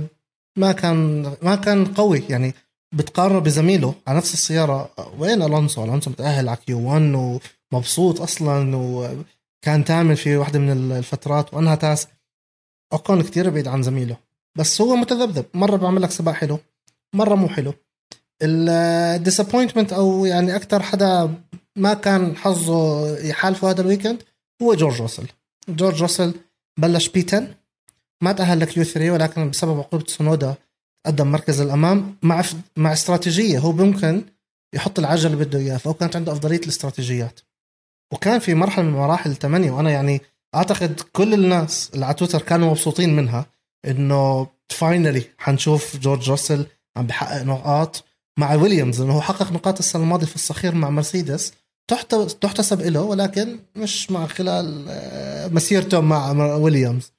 ما 0.57 0.71
كان 0.71 1.21
ما 1.41 1.55
كان 1.55 1.85
قوي 1.85 2.23
يعني 2.29 2.53
بتقارنه 2.91 3.39
بزميله 3.39 3.95
على 4.07 4.17
نفس 4.17 4.33
السيارة. 4.33 4.89
وين 5.17 5.41
ألونسو؟ 5.41 5.83
ألونسو 5.83 6.09
متأهل 6.09 6.49
على 6.49 6.57
Q 6.65 6.79
1 6.79 7.39
ومبسوط 7.73 8.21
أصلا 8.21 8.75
وكان 8.75 9.83
ثامن 9.83 10.15
في 10.15 10.37
واحدة 10.37 10.59
من 10.59 10.91
الفترات 10.91 11.53
وأنهى 11.53 11.75
تاسع. 11.75 12.07
أوكون 12.93 13.21
كتير 13.21 13.49
بعيد 13.49 13.67
عن 13.67 13.83
زميله. 13.83 14.17
بس 14.57 14.81
هو 14.81 14.95
متذبذب. 14.95 15.45
مرة 15.53 15.75
بيعمل 15.75 16.01
لك 16.01 16.11
سباق 16.11 16.33
حلو 16.33 16.59
مرة 17.15 17.35
مو 17.35 17.47
حلو. 17.47 17.73
ال 18.41 18.51
disappointment 18.51 19.93
أو 19.93 20.25
يعني 20.25 20.55
أكثر 20.55 20.81
حدا 20.81 21.35
ما 21.75 21.93
كان 21.93 22.37
حظه 22.37 23.17
يحالفه 23.17 23.69
هذا 23.69 23.81
ال 23.81 23.86
weekend 23.87 24.23
هو 24.61 24.73
جورج 24.73 25.01
روسل 25.01 25.27
جورج 25.69 26.01
روسل 26.01 26.33
بلش 26.79 27.09
P 27.09 27.25
10 27.27 27.47
ما 28.21 28.31
تأهل 28.31 28.59
ل 28.59 28.71
Q 28.71 28.83
3 28.83 29.11
ولكن 29.11 29.49
بسبب 29.49 29.79
عقوبة 29.79 30.05
تسونودا 30.07 30.55
قدم 31.05 31.31
مركز 31.31 31.61
الأمام 31.61 32.15
مع 32.23 32.43
مع 32.77 32.93
استراتيجية. 32.93 33.59
هو 33.59 33.71
ممكن 33.71 34.25
يحط 34.75 34.99
العجل 34.99 35.33
اللي 35.33 35.45
بده 35.45 35.59
إياه 35.59 35.77
فهو 35.77 35.93
كانت 35.93 36.15
عنده 36.15 36.31
أفضلية 36.31 36.59
الاستراتيجيات. 36.59 37.39
وكان 38.13 38.39
في 38.39 38.53
مرحلة 38.53 38.85
من 38.85 38.91
مراحل 38.91 39.31
الثمانيه 39.31 39.71
وأنا 39.71 39.91
يعني 39.91 40.21
أعتقد 40.55 41.01
كل 41.13 41.33
الناس 41.33 41.91
اللي 41.93 42.05
على 42.05 42.13
تويتر 42.15 42.41
كانوا 42.41 42.69
مبسوطين 42.69 43.15
منها 43.15 43.45
إنه 43.85 44.47
فاينلي 44.69 45.23
حنشوف 45.37 45.97
جورج 45.97 46.29
راسل 46.31 46.65
عم 46.97 47.07
بحقق 47.07 47.43
نقاط 47.43 48.03
مع 48.39 48.55
ويليامز 48.55 49.01
انه 49.01 49.13
هو 49.13 49.21
حقق 49.21 49.51
نقاط 49.51 49.77
السنة 49.77 50.03
الماضية 50.03 50.25
في 50.25 50.35
الصخير 50.35 50.75
مع 50.75 50.89
مرسيدس. 50.89 51.53
تحتسب 52.41 52.81
له 52.81 53.01
ولكن 53.01 53.59
مش 53.75 54.11
مع 54.11 54.27
خلال 54.27 54.85
آه، 54.89 55.47
مسيرته 55.47 55.99
مع 55.99 56.31
ويليامز. 56.55 57.11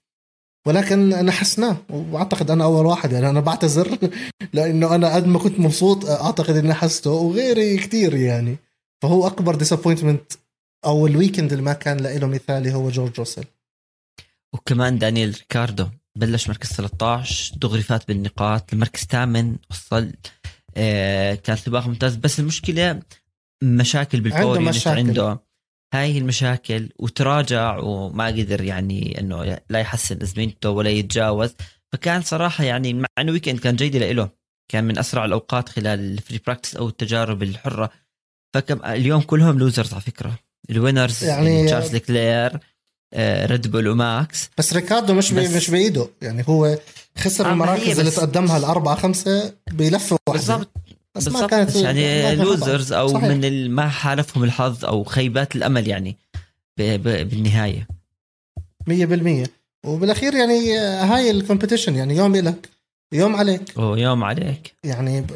ولكن 0.66 1.08
نحسناه 1.08 1.76
وأعتقد 1.90 2.50
أنا 2.50 2.64
أول 2.64 2.86
واحد 2.86 3.12
يعني 3.12 3.30
أنا 3.30 3.40
بعتذر 3.40 3.98
لأنه 4.54 4.94
أنا 4.94 5.14
قد 5.14 5.26
ما 5.26 5.38
كنت 5.38 5.60
مبسوط 5.60 6.04
أعتقد 6.06 6.56
إني 6.56 6.74
حسته 6.74 7.10
وغيري 7.10 7.76
كثير 7.76 8.14
يعني. 8.14 8.56
فهو 9.02 9.26
أكبر 9.26 9.54
disappointment 9.54 10.32
أو 10.84 11.06
ال 11.06 11.12
weekend 11.12 11.52
اللي 11.52 11.64
ما 11.64 11.72
كان 11.72 11.96
له 11.96 12.26
مثالي 12.26 12.74
هو 12.74 12.90
جورج 12.90 13.18
روسل 13.18 13.44
وكمان 14.52 14.98
دانيال 14.98 15.34
ريكاردو 15.38 15.86
بلش 16.16 16.48
مركز 16.48 16.68
13 16.68 17.54
دغري 17.56 17.82
فات 17.82 18.08
بالنقاط 18.08 18.72
المركز 18.72 19.02
الثامن 19.02 19.56
وصل 19.70 20.12
آه 20.76 21.34
كان 21.34 21.56
سباق 21.56 21.86
ممتاز. 21.86 22.16
بس 22.16 22.40
المشكلة 22.40 23.02
مشاكل 23.62 24.20
بال 24.20 24.31
power 24.31 24.58
عنده 24.58 24.70
مشاكل. 24.70 24.98
عنده 24.98 25.40
هاي 25.94 26.18
المشاكل 26.18 26.88
وتراجع 26.98 27.78
وما 27.78 28.26
قدر 28.26 28.60
يعني 28.60 29.20
إنه 29.20 29.58
لا 29.70 29.78
يحسن 29.78 30.22
ازمنته 30.22 30.70
ولا 30.70 30.90
يتجاوز. 30.90 31.54
فكان 31.92 32.22
صراحة 32.22 32.64
يعني 32.64 32.94
مع 32.94 33.06
إنه 33.18 33.32
weekend 33.32 33.58
كان 33.58 33.76
جيد 33.76 33.96
له 33.96 34.28
كان 34.72 34.84
من 34.84 34.98
أسرع 34.98 35.24
الأوقات 35.24 35.68
خلال 35.68 36.00
ال 36.00 36.08
free 36.08 36.40
practice 36.46 36.76
أو 36.76 36.88
التجارب 36.88 37.42
الحرة. 37.42 37.90
فكم 38.54 38.84
اليوم 38.84 39.20
كلهم 39.20 39.58
losers 39.58 39.92
على 39.92 40.02
فكرة. 40.02 40.38
ال 40.70 40.77
winners 40.77 41.24
يعني 41.24 41.66
تشارلز 41.66 41.96
لوكلير 41.96 42.58
ريد 43.16 43.70
بول 43.70 43.88
وماكس 43.88 44.50
بس 44.58 44.72
ريكاردو 44.72 45.14
مش 45.14 45.32
بس 45.32 45.50
مش 45.50 45.70
بإيده 45.70 46.08
يعني 46.22 46.44
هو 46.48 46.78
خسر 47.18 47.50
المراكز 47.52 47.98
اللي 47.98 48.10
تقدمها 48.10 48.56
الأربعة 48.56 48.96
خمسة 48.96 49.54
بلفه 49.70 50.18
واحدة. 50.28 50.32
بالضبط. 50.32 50.70
بس 51.16 51.28
ما 51.28 51.46
كانت 51.46 51.76
يعني 51.76 52.34
losers 52.34 52.92
أو 52.92 53.08
صحيح. 53.08 53.24
من 53.24 53.70
ما 53.70 53.88
حالفهم 53.88 54.44
الحظ 54.44 54.84
أو 54.84 55.04
خيبات 55.04 55.56
الأمل 55.56 55.88
يعني 55.88 56.16
بالنهاية. 56.78 57.88
100% 58.90 59.48
وبالأخير 59.86 60.34
يعني 60.34 60.78
هاي 60.78 61.30
ال 61.30 61.35
competition 61.35 61.94
يعني 61.94 62.16
يوم 62.16 62.36
لك 62.36 62.68
يوم 63.12 63.36
عليك. 63.36 63.72
ويوم 63.76 64.24
عليك. 64.24 64.74
يعني 64.84 65.26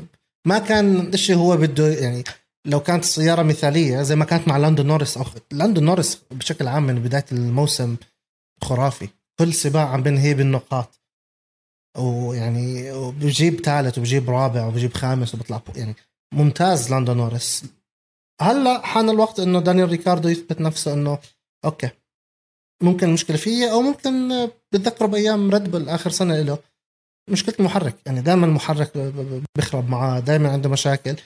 ما 0.46 0.58
كان 0.58 1.00
الشيء 1.00 1.37
هو 1.37 1.56
بده 1.56 1.88
يعني 1.88 2.24
لو 2.66 2.80
كانت 2.80 3.04
السيارة 3.04 3.42
مثالية 3.42 4.02
زي 4.02 4.16
ما 4.16 4.24
كانت 4.24 4.48
مع 4.48 4.56
لاندو 4.56 4.82
نورس 4.82 5.16
أو 5.16 5.24
لاندو 5.52 5.80
نورس 5.80 6.18
بشكل 6.30 6.68
عام 6.68 6.87
من 6.87 6.94
بداية 6.94 7.24
الموسم 7.32 7.96
خرافي. 8.62 9.08
كل 9.38 9.54
سباق 9.54 9.88
عم 9.88 10.02
بنهي 10.02 10.34
بالنقاط. 10.34 11.00
ويعني 11.98 12.92
وبجيب 12.92 13.61
ثالث 13.61 13.98
وبجيب 13.98 14.30
رابع 14.30 14.66
وبجيب 14.66 14.94
خامس 14.94 15.35
وبيطلع 15.35 15.62
يعني 15.76 15.94
ممتاز 16.35 16.90
لاندو 16.90 17.14
نورس 17.14 17.64
هلأ 18.40 18.87
حان 18.87 19.11
الوقت 19.11 19.40
إنه 19.40 19.61
دانيال 19.61 19.88
ريكاردو 19.88 20.28
يثبت 20.28 20.61
نفسه 20.61 20.92
إنه 20.92 21.18
okay 21.64 21.90
ممكن 22.83 23.09
المشكلة 23.09 23.37
فيه 23.37 23.72
أو 23.72 23.83
ممكن 23.83 24.30
بتذكره 24.72 25.07
بأيام 25.07 25.50
ريد 25.50 25.70
بل 25.70 25.88
آخر 25.88 26.11
سنة 26.11 26.42
له 26.42 26.59
مشكلة 27.30 27.54
المحرك 27.61 27.94
يعني 28.07 28.20
دائما 28.20 28.46
المحرك 28.46 28.98
بيخرب 29.57 29.90
معاه 29.90 30.20
دائما 30.20 30.52
عنده 30.52 30.68
مشاكل. 30.68 31.16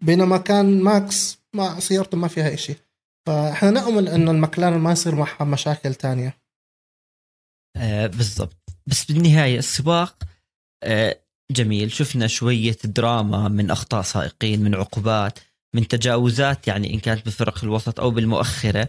بينما 0.00 0.36
كان 0.36 0.82
ماكس 0.82 1.38
ما 1.54 1.80
سيارته 1.80 2.16
ما 2.16 2.28
فيها 2.28 2.54
إشي. 2.54 2.74
فإحنا 3.26 3.70
نأمل 3.70 4.08
إنه 4.08 4.30
الماكلارن 4.30 4.78
ما 4.78 4.92
يصير 4.92 5.14
معها 5.14 5.44
مشاكل 5.44 5.94
تانية. 5.94 6.38
آه 7.76 8.06
بالضبط. 8.06 8.65
بس 8.86 9.04
بالنهاية 9.04 9.58
السباق 9.58 10.22
آه 10.82 11.20
جميل. 11.50 11.92
شفنا 11.92 12.26
شوية 12.26 12.76
دراما 12.84 13.48
من 13.48 13.70
أخطاء 13.70 14.02
سائقين 14.02 14.62
من 14.62 14.74
عقوبات 14.74 15.38
من 15.74 15.88
تجاوزات 15.88 16.68
يعني 16.68 16.94
إن 16.94 16.98
كانت 16.98 17.26
بفرق 17.26 17.64
الوسط 17.64 18.00
أو 18.00 18.10
بالمؤخرة. 18.10 18.88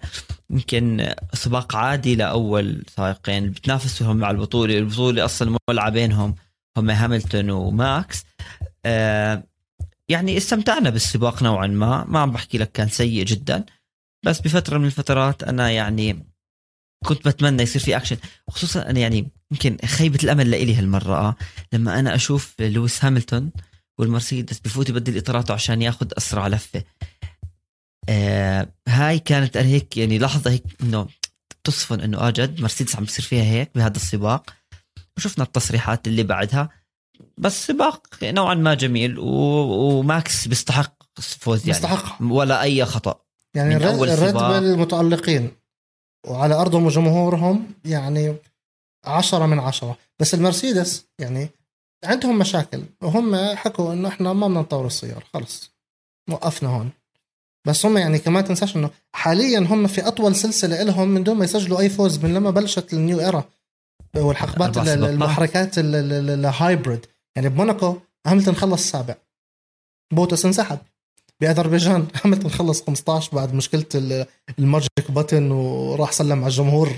يمكن 0.50 1.14
سباق 1.34 1.76
عادي 1.76 2.16
لأول 2.16 2.84
سائقين. 2.96 3.50
بتنافسوا 3.50 4.08
هم 4.08 4.26
على 4.26 4.36
البطولة. 4.36 4.78
البطولة 4.78 5.26
أصلا 5.26 5.58
مولعة 5.70 5.90
بينهم. 5.90 6.36
هم 6.78 6.90
هاملتون 6.90 7.50
وماكس. 7.50 8.26
آه 8.86 9.44
يعني 10.10 10.38
استمتعنا 10.38 10.90
بالسباق 10.90 11.44
نوعا 11.44 11.68
ما. 11.68 12.06
ما 12.06 12.20
عم 12.20 12.32
بحكي 12.32 12.58
لك 12.58 12.72
كان 12.72 12.90
سيء 12.90 13.26
جدا. 13.26 13.66
بس 14.26 14.42
بفترة 14.42 14.78
من 14.78 14.86
الفترات 14.86 15.44
أنا 15.44 15.72
يعني 15.72 16.27
كنت 17.06 17.28
بتمنى 17.28 17.64
يصير 17.64 17.82
في 17.82 17.98
اكشن 17.98 18.18
خصوصا 18.50 18.82
أنا 18.90 19.00
يعني 19.00 19.28
يمكن 19.52 19.78
خيبة 19.86 20.20
الأمل 20.24 20.52
لإلي 20.52 20.76
هالمرة 20.76 21.16
آه. 21.16 21.36
لما 21.74 22.00
أنا 22.00 22.16
أشوف 22.16 22.56
لويس 22.60 23.06
هاملتون 23.06 23.52
والمرسيدس 24.00 24.60
بفوت 24.60 24.90
يبدل 24.90 25.18
إطاراته 25.18 25.54
عشان 25.54 25.82
ياخذ 25.82 26.08
أسرع 26.18 26.48
لفة. 26.48 26.84
آه 28.10 28.70
هاي 28.88 29.20
كانت 29.20 29.58
أنا 29.58 29.68
هيك 29.68 29.98
يعني 29.98 30.20
لحظة 30.20 30.52
هيك 30.52 30.64
إنه 30.82 31.08
تصفن 31.64 32.02
إنه 32.02 32.18
آه 32.18 32.30
جد 32.30 32.62
مرسيدس 32.62 32.96
عم 32.96 33.04
بيصير 33.04 33.26
فيها 33.26 33.44
هيك 33.44 33.72
بهذا 33.76 33.96
السباق. 33.96 34.54
وشفنا 35.18 35.44
التصريحات 35.44 36.08
اللي 36.08 36.24
بعدها. 36.24 36.70
بس 37.38 37.68
سباق 37.68 38.08
نوعا 38.24 38.54
ما 38.54 38.74
جميل 38.74 39.20
و... 39.20 39.26
وماكس 39.26 40.48
بيستحق 40.48 40.94
فوز 41.16 41.60
يعني. 41.60 41.72
بيستحق. 41.72 42.22
ولا 42.22 42.62
أي 42.62 42.86
خطأ. 42.86 43.22
يعني 43.56 43.78
الريد 43.78 44.34
بل 44.34 44.78
متألقين. 44.78 45.52
وعلى 46.28 46.56
أرضهم 46.56 46.86
وجمهورهم 46.86 47.68
يعني 47.86 48.36
عشرة 49.06 49.46
من 49.46 49.60
عشرة. 49.60 49.98
بس 50.20 50.34
المرسيدس 50.34 51.06
يعني 51.20 51.50
عندهم 52.04 52.40
مشاكل. 52.40 52.84
وهم 53.02 53.56
حكوا 53.56 53.94
إنه 53.94 54.08
إحنا 54.08 54.34
ما 54.34 54.48
بدنا 54.48 54.60
نطور 54.60 54.86
السيارة 54.88 55.24
خلص. 55.34 55.72
وقفنا 56.30 56.70
هون. 56.70 56.90
بس 57.68 57.86
هم 57.86 57.98
يعني 57.98 58.20
كمان 58.20 58.46
تنساش 58.46 58.76
إنه 58.76 58.90
حاليا 59.14 59.60
هم 59.60 59.88
في 59.88 60.08
أطول 60.08 60.36
سلسلة 60.36 60.84
لهم 60.84 61.08
من 61.08 61.24
دون 61.24 61.38
ما 61.38 61.46
يسجلوا 61.46 61.80
أي 61.80 61.90
فوز 61.90 62.20
من 62.20 62.34
لما 62.34 62.50
بلشت 62.50 62.94
ال 62.94 63.00
new 63.00 63.20
era. 63.20 63.44
والحقبات 64.16 64.78
المحركات 64.78 65.72
ال 65.78 65.94
hybrid. 65.94 67.06
يعني 67.36 67.50
بموناكو 67.50 67.98
هاملتون 68.28 68.56
خلص 68.56 68.74
السابع 68.74 69.16
بوتس 70.14 70.46
انسحب. 70.46 70.80
بأذربيجان. 71.42 72.08
هاملتون 72.24 72.52
خلص 72.52 72.84
15 72.84 73.36
بعد 73.36 73.54
مشكلة 73.54 74.26
ال 74.60 74.68
magic 74.68 75.12
button 75.12 75.52
وراح 75.52 76.12
سلم 76.12 76.40
على 76.40 76.48
الجمهور 76.48 76.90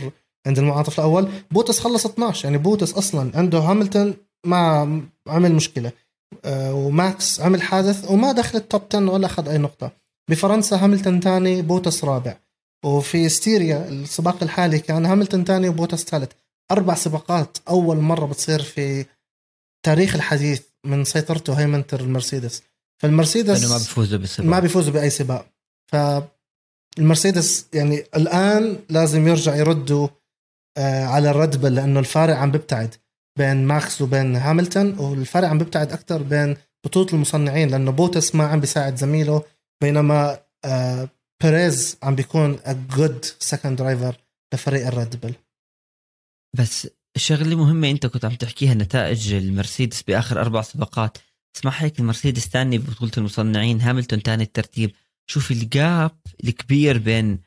عند 0.47 0.59
المنعطف 0.59 0.99
الأول. 0.99 1.29
بوتس 1.51 1.79
خلص 1.79 2.05
12 2.05 2.45
يعني 2.45 2.57
بوتس 2.57 2.93
أصلا 2.93 3.31
عنده 3.35 3.59
هاملتون 3.59 4.13
ما 4.45 5.01
عمل 5.27 5.53
مشكلة. 5.55 5.91
آه، 6.45 6.73
وماكس 6.73 7.41
عمل 7.41 7.61
حادث 7.61 8.11
وما 8.11 8.31
دخل 8.31 8.57
ال 8.57 8.63
top 8.63 8.81
10 8.89 9.11
ولا 9.11 9.25
أخذ 9.25 9.49
أي 9.49 9.57
نقطة. 9.57 9.91
بفرنسا 10.29 10.83
هاملتون 10.83 11.19
ثاني 11.19 11.61
بوتس 11.61 12.03
رابع. 12.03 12.37
وفي 12.85 13.29
ستيريا 13.29 13.89
السباق 13.89 14.43
الحالي 14.43 14.79
كان 14.79 15.05
هاملتون 15.05 15.43
ثاني 15.43 15.69
وبوتس 15.69 16.03
ثالث. 16.03 16.31
أربع 16.71 16.95
سباقات 16.95 17.57
أول 17.69 17.97
مرة 17.97 18.25
بتصير 18.25 18.61
في 18.61 19.05
تاريخ 19.85 20.15
الحديث 20.15 20.61
من 20.85 21.03
سيطرته 21.03 21.53
هيمنة 21.53 21.85
المرسيدس. 21.93 22.63
فالمرسيدس 23.01 23.71
ما 23.71 23.77
بيفوزوا 23.77 24.17
بالسباق. 24.17 24.49
ما 24.49 24.59
بيفوزوا 24.59 24.93
بأي 24.93 25.09
سباق. 25.09 25.47
فالمرسيدس 25.91 27.65
يعني 27.73 28.03
الآن 28.15 28.79
لازم 28.89 29.27
يرجع 29.27 29.55
يردوا 29.55 30.07
آه، 30.77 31.05
على 31.05 31.29
الريد 31.29 31.55
بل 31.57 31.75
لأنه 31.75 31.99
الفارق 31.99 32.35
عم 32.35 32.51
بيبتعد 32.51 32.95
بين 33.37 33.65
ماكس 33.65 34.01
وبين 34.01 34.35
هاملتون 34.35 34.99
والفرق 34.99 35.47
عم 35.47 35.57
بيبتعد 35.57 35.91
أكثر 35.91 36.23
بين 36.23 36.57
بطولة 36.85 37.13
المصنعين 37.13 37.69
لأنه 37.69 37.91
بوتس 37.91 38.35
ما 38.35 38.47
عم 38.47 38.59
بيساعد 38.59 38.95
زميله 38.95 39.43
بينما 39.81 40.39
آه 40.65 41.09
بيريز 41.43 41.97
عم 42.03 42.15
بيكون 42.15 42.59
a 42.65 42.73
good 42.73 43.25
second 43.39 43.77
driver 43.77 44.15
لفريق 44.53 44.87
الريد 44.87 45.15
بل 45.25 45.33
بس 46.57 46.87
الشغلة 47.15 47.55
مهمه 47.55 47.89
أنت 47.89 48.05
كنت 48.05 48.25
عم 48.25 48.35
تحكيها 48.35 48.73
نتائج 48.73 49.33
المرسيدس 49.33 50.01
بآخر 50.01 50.41
أربع 50.41 50.61
سباقات. 50.61 51.17
اسمع 51.55 51.71
هيك 51.71 51.99
المرسيدس 51.99 52.45
الثاني 52.45 52.77
ببطوله 52.77 53.11
المصنعين 53.17 53.81
هاملتون 53.81 54.19
ثاني 54.19 54.43
الترتيب. 54.43 54.91
شوف 55.29 55.51
ال 55.51 55.68
gap 55.68 56.17
الكبير 56.43 56.97
بين 56.97 57.39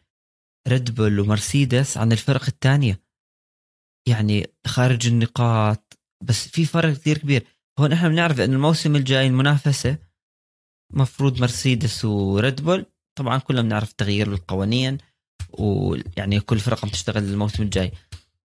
ريد 0.68 0.94
بول 0.94 1.20
ومرسيدس 1.20 1.96
عن 1.96 2.12
الفرق 2.12 2.44
الثانية 2.48 3.00
يعني 4.08 4.50
خارج 4.66 5.06
النقاط. 5.06 5.98
بس 6.24 6.48
في 6.48 6.64
فرق 6.64 6.92
كثير 6.92 7.18
كبير. 7.18 7.46
هون 7.78 7.92
إحنا 7.92 8.08
بنعرف 8.08 8.40
إنه 8.40 8.56
الموسم 8.56 8.96
الجاي 8.96 9.26
المنافسة 9.26 9.96
مفروض 10.92 11.40
مرسيدس 11.40 12.04
وريد 12.04 12.60
بول 12.60 12.86
طبعا 13.18 13.38
كلنا 13.38 13.62
بنعرف 13.62 13.92
تغيير 13.92 14.32
القوانين 14.32 14.98
ويعني 15.52 16.40
كل 16.40 16.58
فرقه 16.58 16.88
بتشتغل 16.88 17.24
الموسم 17.24 17.62
الجاي. 17.62 17.92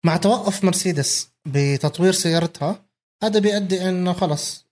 مع 0.04 0.16
توقف 0.16 0.64
مرسيدس 0.64 1.30
بتطوير 1.46 2.12
سيارتها 2.12 2.86
هذا 3.22 3.38
بيؤدي 3.38 3.88
إنه 3.88 4.12
خلص. 4.12 4.66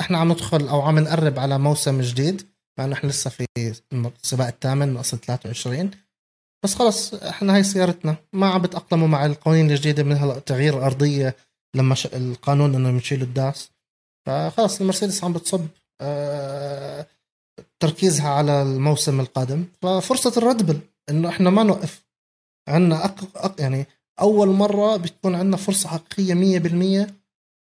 إحنا 0.00 0.18
عم 0.18 0.32
ندخل 0.32 0.68
أو 0.68 0.80
عم 0.82 0.98
نقرب 0.98 1.38
على 1.38 1.58
موسم 1.58 2.00
جديد 2.00 2.42
مع 2.78 2.84
انه 2.84 2.92
إحنا 2.94 3.08
لسه 3.08 3.30
في 3.30 3.46
السباق 4.22 4.46
الثامن 4.46 4.94
ناقص 4.94 5.14
23 5.14 5.90
بس 6.64 6.74
خلص 6.74 7.14
إحنا 7.14 7.54
هاي 7.54 7.62
سيارتنا. 7.62 8.16
ما 8.32 8.46
عم 8.50 8.62
بتأقلموا 8.62 9.08
مع 9.08 9.26
القوانين 9.26 9.70
الجديدة 9.70 10.02
منها 10.02 10.38
تغيير 10.38 10.78
الارضيه 10.78 11.36
لما 11.76 11.94
ش... 11.94 12.06
القانون 12.06 12.74
إنه 12.74 12.96
يشيلوا 12.98 13.26
الداس. 13.26 13.70
فخلص 14.26 14.80
المرسيدس 14.80 15.24
عم 15.24 15.32
بتصب 15.32 15.66
آه... 16.00 17.06
تركيزها 17.80 18.28
على 18.28 18.62
الموسم 18.62 19.20
القادم. 19.20 19.64
ففرصة 19.82 20.32
الردبل 20.36 20.80
إنه 21.10 21.28
إحنا 21.28 21.50
ما 21.50 21.62
نوقف. 21.62 22.04
عندنا 22.68 23.04
أق... 23.04 23.24
أق... 23.36 23.60
يعني 23.60 23.86
أول 24.20 24.48
مرة 24.48 24.96
بتكون 24.96 25.34
عندنا 25.34 25.56
فرصة 25.56 25.88
حقيقية 25.88 26.60
100% 27.06 27.10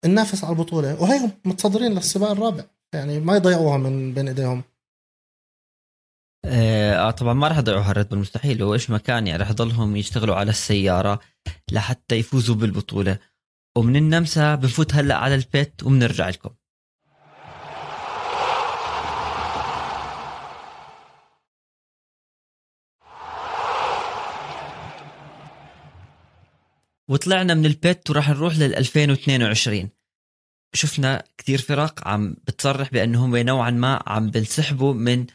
ننافس 0.05 0.43
على 0.43 0.53
البطولة. 0.53 1.01
وهيهم 1.01 1.31
متصدرين 1.45 1.91
للسباق 1.91 2.29
الرابع. 2.31 2.63
يعني 2.93 3.19
ما 3.19 3.35
يضيعوها 3.35 3.77
من 3.77 4.13
بين 4.13 4.27
إيديهم. 4.27 4.63
آه, 6.45 7.11
طبعا 7.11 7.33
ما 7.33 7.47
راح 7.47 7.57
يضيعوها 7.57 7.91
الريد 7.91 8.13
مستحيل. 8.13 8.63
هو 8.63 8.73
إيش 8.73 8.89
مكان؟ 8.89 9.27
يعني 9.27 9.39
راح 9.39 9.49
يضلهم 9.49 9.95
يشتغلوا 9.95 10.35
على 10.35 10.49
السيارة 10.49 11.19
لحتى 11.71 12.15
يفوزوا 12.15 12.55
بالبطولة. 12.55 13.19
ومن 13.77 13.95
النمسا 13.95 14.55
بنفوت 14.55 14.95
هلأ 14.95 15.15
على 15.15 15.35
البيت 15.35 15.83
وبنرجع 15.83 16.29
لكم. 16.29 16.49
وطلعنا 27.12 27.54
من 27.54 27.65
البيت 27.65 28.10
وراح 28.10 28.30
نروح 28.30 28.58
لل 28.58 28.76
2022 28.76 29.89
شفنا 30.74 31.24
كثير 31.38 31.62
فرق 31.62 32.08
عم 32.08 32.36
بتصرح 32.47 32.91
بأنهم 32.91 33.38
نوعا 33.38 33.71
ما 33.71 34.04
عم 34.08 34.30
بنسحبوا 34.30 34.93
من 34.93 35.26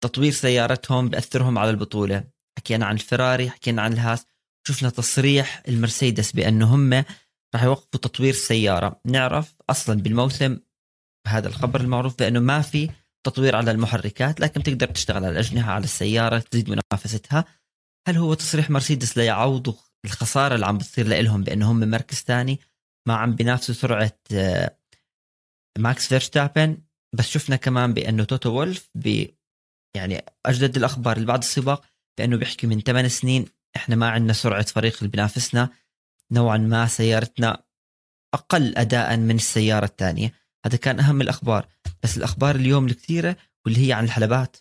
تطوير 0.00 0.32
سيارتهم 0.32 1.08
بأثرهم 1.08 1.58
على 1.58 1.70
البطولة. 1.70 2.24
حكينا 2.58 2.86
عن 2.86 2.94
الفراري 2.94 3.50
حكينا 3.50 3.82
عن 3.82 3.92
الهاس 3.92 4.26
شفنا 4.68 4.90
تصريح 4.90 5.62
المرسيدس 5.68 6.32
بأنه 6.32 6.74
هم 6.74 7.04
راح 7.54 7.62
يوقفوا 7.62 8.00
تطوير 8.00 8.30
السيارة. 8.30 9.00
نعرف 9.04 9.54
أصلا 9.70 10.00
بالموسم 10.02 10.58
هذا 11.26 11.48
الخبر 11.48 11.80
المعروف 11.80 12.18
بأنه 12.18 12.40
ما 12.40 12.62
في 12.62 12.90
تطوير 13.24 13.56
على 13.56 13.70
المحركات 13.70 14.40
لكن 14.40 14.62
تقدر 14.62 14.86
تشتغل 14.86 15.24
على 15.24 15.32
الأجنحة 15.32 15.72
على 15.72 15.84
السيارة 15.84 16.38
تزيد 16.38 16.70
منافستها. 16.70 17.44
هل 18.08 18.16
هو 18.16 18.34
تصريح 18.34 18.70
مرسيدس 18.70 19.18
ليعوضوا 19.18 19.87
الخسارة 20.04 20.54
اللي 20.54 20.66
عم 20.66 20.78
بتصير 20.78 21.06
لهم 21.06 21.42
بأنه 21.42 21.70
هم 21.70 21.90
مركز 21.90 22.16
ثاني 22.16 22.60
ما 23.08 23.14
عم 23.14 23.34
بينافسوا 23.34 23.74
سرعة 23.74 24.18
آه، 24.32 24.78
ماكس 25.78 26.08
فيرستابن. 26.08 26.78
بس 27.14 27.28
شفنا 27.28 27.56
كمان 27.56 27.94
بأنه 27.94 28.24
توتو 28.24 28.50
وولف 28.50 28.90
يعني 29.96 30.24
أجدد 30.46 30.76
الأخبار 30.76 31.16
اللي 31.16 31.26
بعد 31.26 31.38
السباق 31.38 31.84
بأنه 32.18 32.36
بيحكي 32.36 32.66
من 32.66 32.80
8 32.80 33.08
سنين 33.08 33.46
إحنا 33.76 33.96
ما 33.96 34.10
عندنا 34.10 34.32
سرعة 34.32 34.62
فريق 34.62 34.96
اللي 34.98 35.08
بينافسنا. 35.08 35.70
نوعا 36.32 36.56
ما 36.56 36.86
سيارتنا 36.86 37.64
أقل 38.34 38.76
اداء 38.76 39.16
من 39.16 39.36
السيارة 39.36 39.84
الثانية. 39.84 40.32
هذا 40.66 40.76
كان 40.76 41.00
أهم 41.00 41.20
الأخبار. 41.20 41.68
بس 42.02 42.16
الأخبار 42.16 42.56
اليوم 42.56 42.86
الكثيرة 42.86 43.36
واللي 43.64 43.88
هي 43.88 43.92
عن 43.92 44.04
الحلبات. 44.04 44.56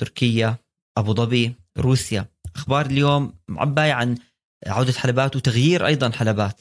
تركيا 0.00 0.56
أبو 0.98 1.14
ظبي 1.14 1.54
روسيا. 1.78 2.26
أخبار 2.56 2.86
اليوم 2.86 3.34
معباية 3.48 3.92
عن 3.92 4.18
عودة 4.66 4.92
حلبات 4.92 5.36
وتغيير 5.36 5.86
أيضا 5.86 6.10
حلبات. 6.10 6.60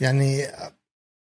يعني 0.00 0.46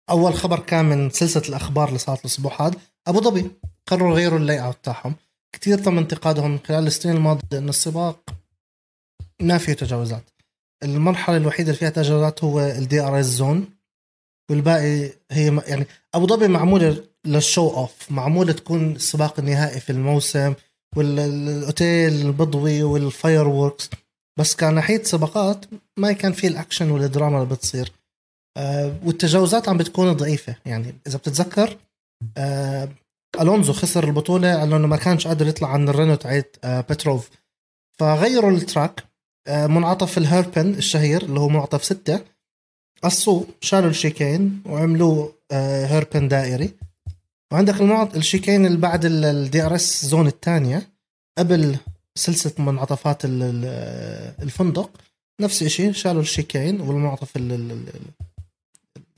أول 0.10 0.34
خبر 0.34 0.60
كان 0.60 0.86
من 0.86 1.10
سلسلة 1.10 1.50
الأخبار 1.50 1.88
اللي 1.88 2.00
صارت 2.00 2.20
الأسبوع 2.20 2.68
هذا 2.68 2.76
أبو 3.08 3.22
ظبي 3.22 3.52
قرروا 3.88 4.12
يغيروا 4.12 4.40
ال 4.40 4.64
layout 4.64 4.78
تاعهم. 4.84 5.16
كثير 5.56 5.78
تم 5.78 5.98
انتقادهم 5.98 6.60
خلال 6.68 6.88
السنين 6.88 7.16
الماضية 7.16 7.58
إن 7.58 7.70
السباق 7.70 8.30
ما 9.42 9.58
فيه 9.58 9.74
تجاوزات. 9.74 10.24
المرحلة 10.84 11.38
الوحيدة 11.38 11.70
اللي 11.70 11.80
فيها 11.80 11.90
تجاوزات 11.90 12.44
هو 12.44 12.60
ال 12.60 13.02
DRS 13.02 13.26
zone 13.26 13.70
والباقي 14.50 15.12
هي 15.32 15.62
يعني 15.68 15.88
أبو 16.14 16.28
ظبي 16.28 16.48
معمولة 16.48 17.04
لل 17.26 17.41
show 17.41 17.70
off 17.70 18.12
معمولة 18.12 18.54
تكون 18.54 18.96
السباق 18.96 19.40
النهائي 19.40 19.80
في 19.80 19.90
الموسم 19.90 20.54
والاوتيل 20.96 22.14
البضوي 22.14 22.84
وال 22.84 23.48
fireworks 23.48 23.90
بس 24.40 24.56
كان 24.56 24.76
ناحية 24.76 25.04
سباقات 25.04 25.66
ما 25.98 26.12
كان 26.12 26.32
في 26.32 26.48
الأكشن 26.48 26.92
والدراما 26.92 27.38
اللي 27.38 27.56
بتصير. 27.56 27.92
آه 28.58 28.96
والتجاوزات 29.06 29.70
عم 29.70 29.78
بتكون 29.78 30.14
ضعيفة. 30.14 30.56
يعني 30.66 30.96
إذا 31.08 31.18
بتتذكر 31.18 31.78
آه 32.38 32.90
ألونزو 33.42 33.74
خسر 33.74 34.04
البطولة 34.04 34.66
لأنه 34.66 34.88
ما 34.88 34.98
كانش 34.98 35.28
قادر 35.28 35.48
يطلع 35.48 35.74
عن 35.74 35.90
الرينو 35.90 36.16
تاعت 36.16 36.56
آه، 36.64 36.82
بتروف 36.82 37.30
فغيروا 38.00 38.52
ال 38.52 38.59
track. 38.59 39.04
آه، 39.48 39.68
منعطف 39.68 40.18
ال 40.18 40.25
hairpin 40.25 40.74
الشهير 40.74 41.22
اللي 41.22 41.40
هو 41.40 41.50
منعطف 41.50 41.84
ستة. 41.86 42.20
قصوه 43.04 43.48
شالوا 43.62 43.90
ال 43.90 43.99
chicane 43.99 44.64
وعملوه 44.66 45.34
hairpin 45.52 46.28
دائري. 46.28 46.74
وعندك 47.54 47.82
المنعطف 47.82 48.16
ال 48.16 48.22
chicane 48.22 48.66
اللي 48.66 48.78
بعد 48.78 49.06
ال 49.06 49.66
DRS 49.66 50.06
zone 50.06 50.28
الثانية. 50.28 50.90
قبل 51.38 51.78
سلسلة 52.22 52.54
منعطفات 52.66 53.22
الفندق. 54.44 54.90
نفس 55.42 55.62
الشيء 55.64 55.92
شالوا 55.92 56.22
ال 56.22 56.29
chicane 56.29 56.82
والمنعطف 56.82 57.38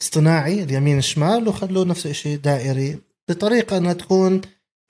الاصطناعي 0.02 0.64
اليمين 0.64 0.98
الشمال 0.98 1.48
وخلوه 1.48 1.86
نفس 1.86 2.06
الشيء 2.06 2.38
دائري 2.38 3.00
بطريقة 3.30 3.78
إنها 3.78 3.94
تكون 3.94 4.42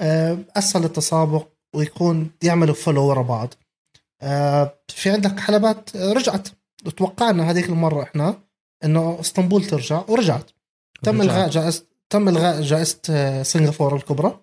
آه، 0.02 0.38
أسهل 0.56 0.84
التسابق 0.84 1.48
ويكون 1.76 2.32
يعملوا 2.44 2.76
follow 2.76 3.04
ورا 3.06 3.22
بعض. 3.22 3.54
آه، 4.22 4.74
في 4.88 5.10
عندك 5.10 5.40
حلبات 5.40 5.96
رجعت. 5.96 6.48
توقعنا 6.98 7.52
هذيك 7.52 7.70
المرة 7.70 8.04
إحنا 8.04 8.40
إنه 8.84 9.18
إسطنبول 9.20 9.66
ترجع 9.66 10.04
ورجعت. 10.08 10.52
تم 11.04 11.22
إلغاء 11.22 11.50
جائزه 11.50 11.84
تم 12.10 12.30
إلغاء 12.30 12.62
جائزة 12.62 13.00
آه، 13.10 13.44
سنغافورة 13.44 13.96
الكبرى. 13.96 14.40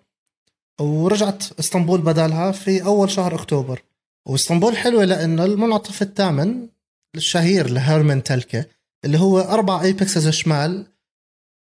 ورجعت 0.81 1.59
اسطنبول 1.59 2.01
بدالها 2.01 2.51
في 2.51 2.85
أول 2.85 3.09
شهر 3.09 3.35
أكتوبر. 3.35 3.83
واسطنبول 4.27 4.77
حلوة 4.77 5.05
لأنه 5.05 5.45
المنعطف 5.45 6.01
الثامن 6.01 6.67
الشهير 7.15 7.69
لهيرمان 7.69 8.23
تلكه 8.23 8.65
اللي 9.05 9.19
هو 9.19 9.39
أربع 9.39 9.81
apexes 9.81 10.29
شمال 10.29 10.85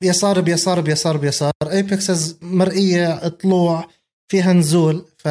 بيسار 0.03 0.41
بيسار 0.41 0.81
بيسار 0.81 1.17
بيسار 1.17 1.53
apexes 1.71 2.39
مرئية 2.43 3.29
طلوع 3.29 3.89
فيها 4.29 4.53
نزول. 4.53 5.07
ف 5.19 5.29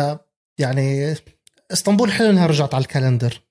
يعني 0.60 1.16
اسطنبول 1.72 2.12
حلو 2.12 2.30
إنها 2.30 2.48
رجعت 2.48 2.74
على 2.74 2.82
الكالندر. 2.82 3.42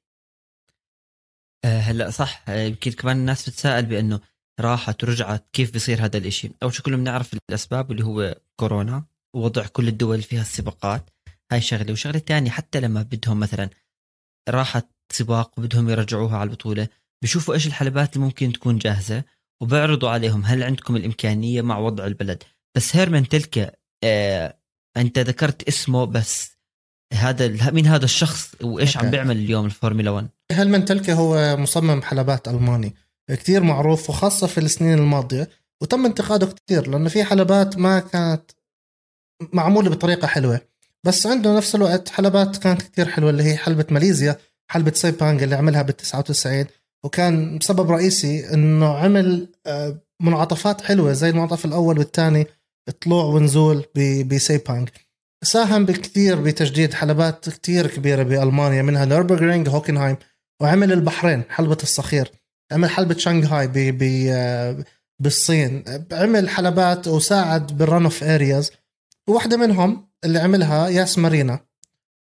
آه، 1.64 1.78
هلا 1.80 2.10
صح. 2.10 2.44
آه، 2.48 2.62
يمكن 2.62 2.92
كمان 2.92 3.16
الناس 3.16 3.48
بتساءل 3.48 3.86
بأنه 3.86 4.20
راحت 4.60 5.04
ورجعت 5.04 5.46
كيف 5.52 5.74
بصير 5.74 6.04
هذا 6.04 6.18
الإشي؟ 6.18 6.50
أول 6.62 6.74
شيء 6.74 6.84
كلنا 6.84 6.96
بنعرف 6.96 7.34
الأسباب 7.50 7.90
اللي 7.90 8.04
هو 8.04 8.40
كورونا. 8.56 9.04
ووضع 9.34 9.66
كل 9.66 9.88
الدول 9.88 10.22
فيها 10.22 10.40
السباقات. 10.40 11.10
هاي 11.52 11.60
شغلة. 11.60 11.92
وشغلة 11.92 12.18
ثانية 12.18 12.50
حتى 12.50 12.80
لما 12.80 13.02
بدهم 13.02 13.40
مثلا 13.40 13.70
راحت 14.48 14.86
سباق 15.12 15.58
وبدهم 15.58 15.88
يرجعوها 15.88 16.36
على 16.36 16.50
البطولة 16.50 16.88
بشوفوا 17.22 17.54
إيش 17.54 17.66
الحلبات 17.66 18.16
اللي 18.16 18.24
ممكن 18.24 18.52
تكون 18.52 18.78
جاهزة 18.78 19.24
وبعرضوا 19.62 20.10
عليهم 20.10 20.44
هل 20.44 20.62
عندكم 20.62 20.96
الإمكانية 20.96 21.62
مع 21.62 21.78
وضع 21.78 22.06
البلد. 22.06 22.42
بس 22.76 22.96
هيرمان 22.96 23.28
تلكه 23.28 23.78
آه 24.04 24.56
أنت 24.96 25.18
ذكرت 25.18 25.68
اسمه 25.68 26.04
بس 26.04 26.56
هذا 27.12 27.70
مين 27.70 27.86
هذا 27.86 28.04
الشخص 28.04 28.54
وإيش 28.62 28.96
عم 28.96 29.10
بيعمل 29.10 29.36
اليوم 29.36 29.66
الفورمولا 29.66 30.10
1 30.10 30.28
هيرمان 30.52 30.84
تلكه 30.84 31.10
هو 31.10 31.56
مصمم 31.56 32.02
حلبات 32.02 32.48
ألماني. 32.48 32.94
كثير 33.30 33.62
معروف 33.62 34.10
وخاصة 34.10 34.46
في 34.46 34.58
السنين 34.58 34.98
الماضية 34.98 35.48
وتم 35.82 36.06
انتقاده 36.06 36.46
كثير 36.46 36.88
لأنه 36.88 37.08
في 37.08 37.24
حلبات 37.24 37.78
ما 37.78 38.00
كانت 38.00 38.50
معمولة 39.52 39.90
بطريقة 39.90 40.26
حلوة. 40.26 40.60
بس 41.04 41.26
عنده 41.26 41.56
نفس 41.56 41.74
الوقت 41.74 42.08
حلبات 42.08 42.56
كانت 42.56 42.82
كثير 42.82 43.08
حلوة 43.08 43.30
اللي 43.30 43.42
هي 43.42 43.56
حلبة 43.56 43.86
ماليزيا 43.90 44.36
حلبة 44.70 44.92
سيبانج 44.92 45.42
اللي 45.42 45.54
عملها 45.56 45.82
بال 45.82 45.96
99 45.96 46.64
وكان 47.04 47.58
سبب 47.62 47.90
رئيسي 47.90 48.54
إنه 48.54 48.94
عمل 48.98 49.48
آه، 49.66 49.96
منعطفات 50.22 50.80
حلوة 50.80 51.12
زي 51.12 51.30
المنعطف 51.30 51.64
الأول 51.64 51.98
والثاني 51.98 52.46
طلوع 53.00 53.24
ونزول 53.24 53.84
ب- 53.94 54.28
بسيبانج 54.34 54.88
ساهم 55.44 55.86
بكثير 55.86 56.40
بتجديد 56.40 56.94
حلبات 56.94 57.48
كثير 57.48 57.86
كبيرة 57.86 58.22
بألمانيا 58.22 58.82
منها 58.82 59.04
نوربرغرينج 59.04 59.68
هوكنهايم 59.68 60.16
وعمل 60.62 60.92
البحرين 60.92 61.42
حلبة 61.48 61.78
الصخير. 61.82 62.30
عمل 62.72 62.88
ب 63.66 63.72
ب 63.98 64.26
آه، 64.30 64.84
بالصين. 65.20 65.84
عمل 66.12 66.48
حلبات 66.48 67.08
وساعد 67.08 67.78
بال 67.78 67.89
run 67.89 68.04
off 68.04 68.24
areas 68.24 68.70
وواحدة 69.28 69.56
منهم 69.56 70.08
اللي 70.24 70.38
عملها 70.38 70.88
ياس 70.88 71.18
مارينا 71.18 71.60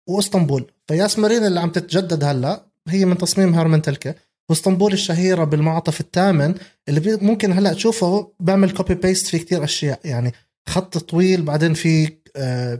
وإسطنبول. 0.07 0.71
فياس 0.87 1.19
مارينا 1.19 1.47
اللي 1.47 1.59
عم 1.59 1.69
تتجدد 1.69 2.23
هلأ 2.23 2.65
هي 2.87 3.05
من 3.05 3.17
تصميم 3.17 3.53
هارمن 3.53 3.81
تلكا 3.81 4.15
وإسطنبول 4.49 4.93
الشهيرة 4.93 5.43
بالمنعطف 5.43 6.01
الثامن 6.01 6.55
اللي 6.89 7.17
ممكن 7.21 7.51
هلأ 7.51 7.73
تشوفه 7.73 8.33
بعمل 8.39 8.71
copy 8.71 8.95
paste 8.95 9.27
في 9.27 9.39
كتير 9.39 9.63
أشياء. 9.63 9.99
يعني 10.05 10.33
خط 10.69 10.97
طويل 10.97 11.41
بعدين 11.41 11.73
في 11.73 12.17
آه، 12.35 12.79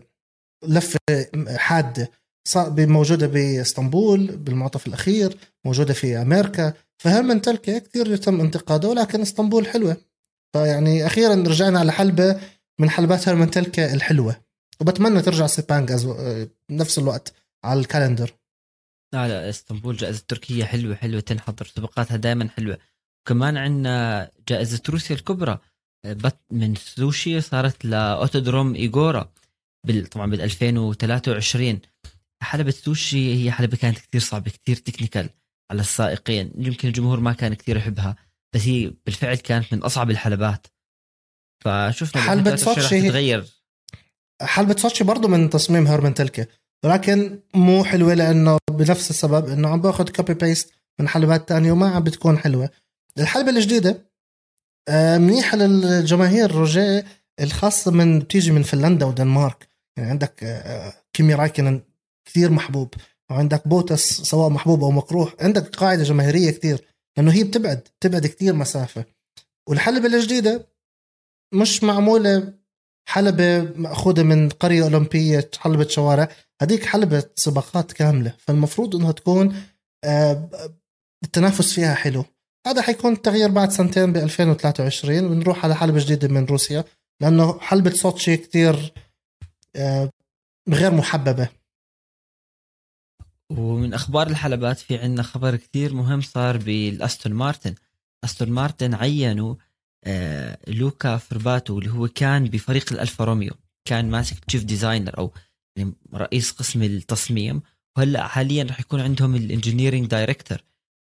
لفة 0.68 1.00
حادة 1.56 2.12
موجودة 2.70 3.28
بإسطنبول 3.28 4.28
بالمنعطف 4.28 4.88
الأخير 4.88 5.38
موجودة 5.66 5.94
في 5.94 6.18
أمريكا. 6.22 6.74
فهرمن 6.98 7.42
تلكا 7.42 7.80
كثير 7.80 8.14
يتم 8.14 8.42
انتقاده 8.42 8.90
ولكن 8.90 9.22
إسطنبول 9.22 9.68
حلوة. 9.68 9.98
فيعني 10.54 11.06
أخيرا 11.06 11.36
رجعنا 11.36 11.80
على 11.80 11.92
حلبة 11.92 12.40
من 12.82 12.90
حلبات 12.90 13.30
هرمن 13.30 13.52
تلكا 13.52 13.94
الحلوة. 13.94 14.42
وبتمنى 14.80 15.22
ترجع 15.22 15.48
سيبانج 15.48 15.92
أز- 15.92 16.06
آه، 16.06 16.48
بنفس 16.70 17.00
الوقت 17.00 17.34
على 17.64 17.80
ال 17.80 17.85
calendar. 17.85 18.34
لا 19.14 19.28
لا 19.28 19.50
إسطنبول 19.50 19.98
جائزة 19.98 20.24
تركيا 20.28 20.66
حلوة 20.66 20.96
حلوة 20.96 21.20
تنحضر 21.20 21.66
سباقاتها 21.66 22.18
دائما 22.18 22.50
حلوة. 22.50 22.78
وكمان 23.22 23.58
عندنا 23.58 24.32
جائزة 24.50 24.82
روسيا 24.90 25.16
الكبرى. 25.16 25.60
بت 26.06 26.38
من 26.52 26.76
سوشي 26.76 27.42
صارت 27.42 27.86
لأوتودروم 27.86 28.76
إيغورا 28.76 29.32
بال 29.88 30.08
طبعا 30.08 30.30
بال 30.32 30.42
2023 30.42 31.80
حلبة 32.44 32.72
سوشي 32.72 33.44
هي 33.46 33.52
حلبة 33.52 33.78
كانت 33.78 33.98
كثير 33.98 34.22
صعبة 34.22 34.52
كثير 34.52 34.76
technical 34.76 35.30
على 35.72 35.82
السائقين. 35.82 36.52
يمكن 36.58 36.88
الجمهور 36.88 37.20
ما 37.20 37.34
كان 37.34 37.54
كثير 37.54 37.78
يحبها 37.78 38.16
بس 38.54 38.62
هي 38.62 38.94
بالفعل 39.06 39.36
كانت 39.36 39.74
من 39.74 39.80
أصعب 39.84 40.12
الحلبات. 40.12 40.68
فشفنا 41.62 42.22
حلبة 42.22 42.52
بال 42.52 42.60
23 42.60 42.76
سوتشي 42.82 43.02
تتغير. 43.08 43.46
حلبة 44.42 44.76
سوتشي 44.76 45.04
برضو 45.04 45.28
من 45.28 45.50
تصميم 45.50 45.88
هرمن 45.88 46.14
تلكا 46.14 46.46
ولكن 46.86 47.40
مو 47.54 47.84
حلوة 47.84 48.14
لأنه 48.14 48.58
بنفس 48.72 49.10
السبب 49.10 49.50
إنه 49.50 49.70
عم 49.70 49.82
باخذ 49.82 50.10
copy 50.10 50.34
paste 50.34 50.72
من 51.00 51.08
حلبات 51.08 51.50
تانية 51.50 51.72
وما 51.72 51.90
عم 51.90 52.04
بتكون 52.04 52.38
حلوة. 52.38 52.70
الحلبة 53.20 53.50
الجديدة 53.50 54.12
آه، 54.90 55.18
منيحة 55.18 55.58
للجماهير 55.58 56.52
روجيه 56.52 57.06
الخاصة 57.42 57.92
من 57.92 58.20
بتيجي 58.20 58.52
من 58.52 58.64
فنلندا 58.64 59.06
ودنمارك. 59.06 59.68
يعني 59.98 60.10
عندك 60.10 60.44
آه، 60.44 60.94
كيمي 61.14 61.34
رايكنن 61.34 61.82
كثير 62.26 62.52
محبوب 62.52 62.94
وعندك 63.32 63.68
بوتس 63.68 64.22
سواء 64.22 64.50
محبوب 64.50 64.84
أو 64.84 64.92
مكروه 64.92 65.34
عندك 65.42 65.76
قاعدة 65.76 66.04
جماهيرية 66.04 66.52
كثير 66.52 66.82
لأنه 67.18 67.32
هي 67.32 67.44
بتبعد 67.44 67.88
بتبعد 68.00 68.28
كثير 68.28 68.54
مسافة. 68.54 69.06
والحلبة 69.70 70.08
الجديدة 70.08 70.71
مش 71.54 71.84
معمولة 71.84 72.54
حلبة 73.08 73.62
مأخوذة 73.62 74.24
من 74.24 74.50
قرية 74.50 74.84
أولمبية 74.84 75.50
حلبة 75.60 75.88
شوارع. 75.88 76.30
هذيك 76.62 76.86
حلبة 76.86 77.24
سباقات 77.36 77.92
كاملة. 77.92 78.36
فالمفروض 78.38 78.96
أنها 78.96 79.12
تكون 79.12 79.56
آه، 80.04 80.50
التنافس 81.24 81.74
فيها 81.74 81.94
حلو. 81.94 82.26
هذا 82.68 82.82
حيكون 82.82 83.14
التغيير 83.14 83.52
بعد 83.52 83.72
سنتين 83.72 84.14
ب 84.14 84.18
2023 84.18 85.30
بنروح 85.30 85.66
على 85.66 85.76
حلبة 85.76 86.00
جديدة 86.00 86.28
من 86.28 86.46
روسيا 86.46 86.84
لأنه 87.22 87.60
حلبة 87.60 87.90
سوتشي 87.90 88.38
كتير 88.38 88.94
آه، 89.76 90.10
غير 90.70 90.92
محببة. 90.92 91.50
ومن 93.50 93.94
أخبار 93.94 94.28
الحلبات 94.28 94.78
في 94.78 94.98
عندنا 94.98 95.24
خبر 95.24 95.56
كثير 95.56 95.94
مهم 95.94 96.22
صار 96.22 96.58
بالأستون 96.58 97.34
مارتن. 97.34 97.76
أستون 98.24 98.50
مارتن 98.50 98.94
عينوا 98.94 99.56
لوكا 100.68 101.18
فرباتو 101.18 101.80
اللي 101.80 101.92
هو 101.92 102.08
كان 102.08 102.46
بفريق 102.46 102.94
الألفا 102.94 103.24
روميو. 103.24 103.54
كان 103.86 104.10
ماسك 104.10 104.46
chief 104.46 104.64
designer 104.64 105.18
أو 105.18 105.34
يعني 105.78 105.94
رئيس 106.14 106.52
قسم 106.52 106.84
التصميم. 106.84 107.62
وهلأ 107.98 108.28
حاليا 108.28 108.64
رح 108.64 108.80
يكون 108.80 109.02
عندهم 109.02 109.36
ال 109.36 109.41
engineering 109.41 110.06
director 110.06 110.58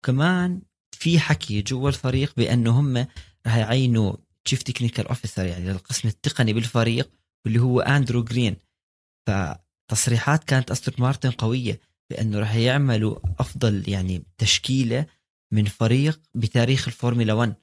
كمان 0.06 0.62
في 0.92 1.18
حكي 1.18 1.62
جوا 1.62 1.88
الفريق 1.88 2.32
بأنه 2.36 2.80
هم 2.80 3.06
رح 3.46 3.56
يعينوا 3.56 4.16
chief 4.44 4.62
technical 4.62 5.08
officer 5.08 5.46
يعني 5.46 5.68
للقسم 5.68 6.08
التقني 6.08 6.52
بالفريق 6.52 7.10
واللي 7.44 7.60
هو 7.60 7.80
اندرو 7.80 8.24
جرين 8.24 8.56
فتصريحات 9.26 10.44
كانت 10.44 10.70
أستون 10.70 10.94
مارتن 10.98 11.30
قوية 11.30 11.80
بأنه 12.10 12.38
راح 12.38 12.54
يعملوا 12.54 13.18
أفضل 13.38 13.84
يعني 13.88 14.22
تشكيلة 14.38 15.06
من 15.52 15.64
فريق 15.64 16.20
بتاريخ 16.34 16.88
الفورمولا 16.88 17.32
1 17.32 17.54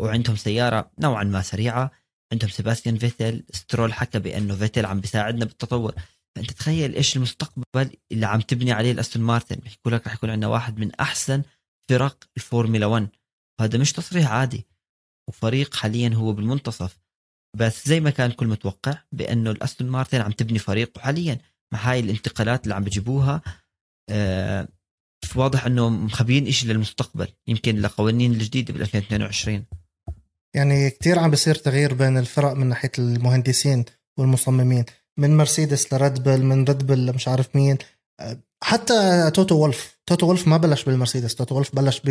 وعندهم 0.00 0.36
سيارة 0.36 0.90
نوعا 0.98 1.24
ما 1.24 1.42
سريعة 1.42 1.90
عندهم 2.32 2.50
سيباستيان 2.50 2.98
فيتل 2.98 3.44
سترول 3.52 3.92
حكى 3.92 4.18
بأنه 4.18 4.54
فيتل 4.54 4.86
عم 4.86 5.00
بيساعدنا 5.00 5.44
بالتطور. 5.44 5.94
فأنت 6.36 6.50
تخيل 6.50 6.94
إيش 6.94 7.16
المستقبل 7.16 7.96
اللي 8.12 8.26
عم 8.26 8.40
تبني 8.40 8.72
عليه 8.72 8.92
الأستون 8.92 9.22
مارتن. 9.22 9.56
بيحكوا 9.56 9.90
لك 9.92 10.06
رح 10.06 10.14
يكون 10.14 10.30
عندنا 10.30 10.48
واحد 10.48 10.78
من 10.78 10.94
أحسن 10.94 11.42
فرق 11.88 12.24
الفورمولا 12.36 12.86
1 12.86 13.08
وهذا 13.60 13.78
مش 13.78 13.92
تصريح 13.92 14.30
عادي. 14.30 14.66
وفريق 15.28 15.74
حاليا 15.74 16.14
هو 16.14 16.32
بالمنتصف. 16.32 16.98
بس 17.56 17.88
زي 17.88 18.00
ما 18.00 18.10
كان 18.10 18.30
الكل 18.30 18.46
متوقع 18.46 18.98
بأنه 19.12 19.50
الأستون 19.50 19.88
مارتن 19.88 20.20
عم 20.20 20.32
تبني 20.32 20.58
فريق. 20.58 20.92
وحاليا 20.96 21.38
مع 21.72 21.78
هاي 21.78 22.00
الانتقالات 22.00 22.64
اللي 22.64 22.74
عم 22.74 22.84
بيجيبوها 22.84 23.42
آه 24.10 24.68
واضح 25.36 25.66
إنه 25.66 25.88
مخبيين 25.88 26.46
إشي 26.46 26.66
للمستقبل. 26.68 27.28
يمكن 27.46 27.76
لقوانين 27.76 28.32
الجديدة 28.32 28.72
بال 28.72 28.82
2022 28.82 29.66
يعني 30.56 30.90
كتير 30.90 31.18
عم 31.18 31.30
بيصير 31.30 31.54
تغيير 31.54 31.94
بين 31.94 32.18
الفرق 32.18 32.52
من 32.52 32.66
ناحية 32.66 32.90
المهندسين 32.98 33.84
والمصممين 34.18 34.84
من 35.18 35.36
مرسيدس 35.36 35.92
لريد 35.92 36.22
بل 36.22 36.42
من 36.42 36.64
ريد 36.64 36.86
بل 36.86 37.06
لمش 37.06 37.28
عارف 37.28 37.56
مين. 37.56 37.78
آه، 38.20 38.38
حتى 38.64 39.30
توتو 39.34 39.54
وولف 39.54 39.98
توتو 40.06 40.26
وولف 40.26 40.48
ما 40.48 40.56
بلش 40.56 40.84
بالمرسيدس 40.84 41.34
توتو 41.34 41.54
وولف 41.54 41.74
بلش 41.76 42.02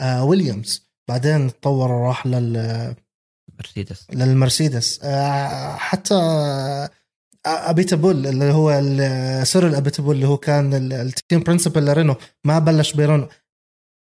بويليامز 0.00 0.88
بعدين 1.08 1.50
تطور 1.50 1.92
وراح 1.92 2.26
لل 2.26 2.94
مرسيدس. 3.58 4.06
للمرسيدس. 4.10 5.00
آه، 5.02 5.76
حتى 5.76 6.14
أبيتابول 7.46 8.26
اللي 8.26 8.44
هو 8.52 8.80
سيرل 9.44 9.74
ابيتابول 9.74 10.16
اللي 10.16 10.26
هو 10.26 10.36
كان 10.36 10.74
ال- 10.74 10.92
ال 10.92 11.02
team 11.02 11.40
principal 11.42 11.84
لرينو 11.86 12.14
ما 12.44 12.58
بلش 12.58 12.92
برينو. 12.92 13.28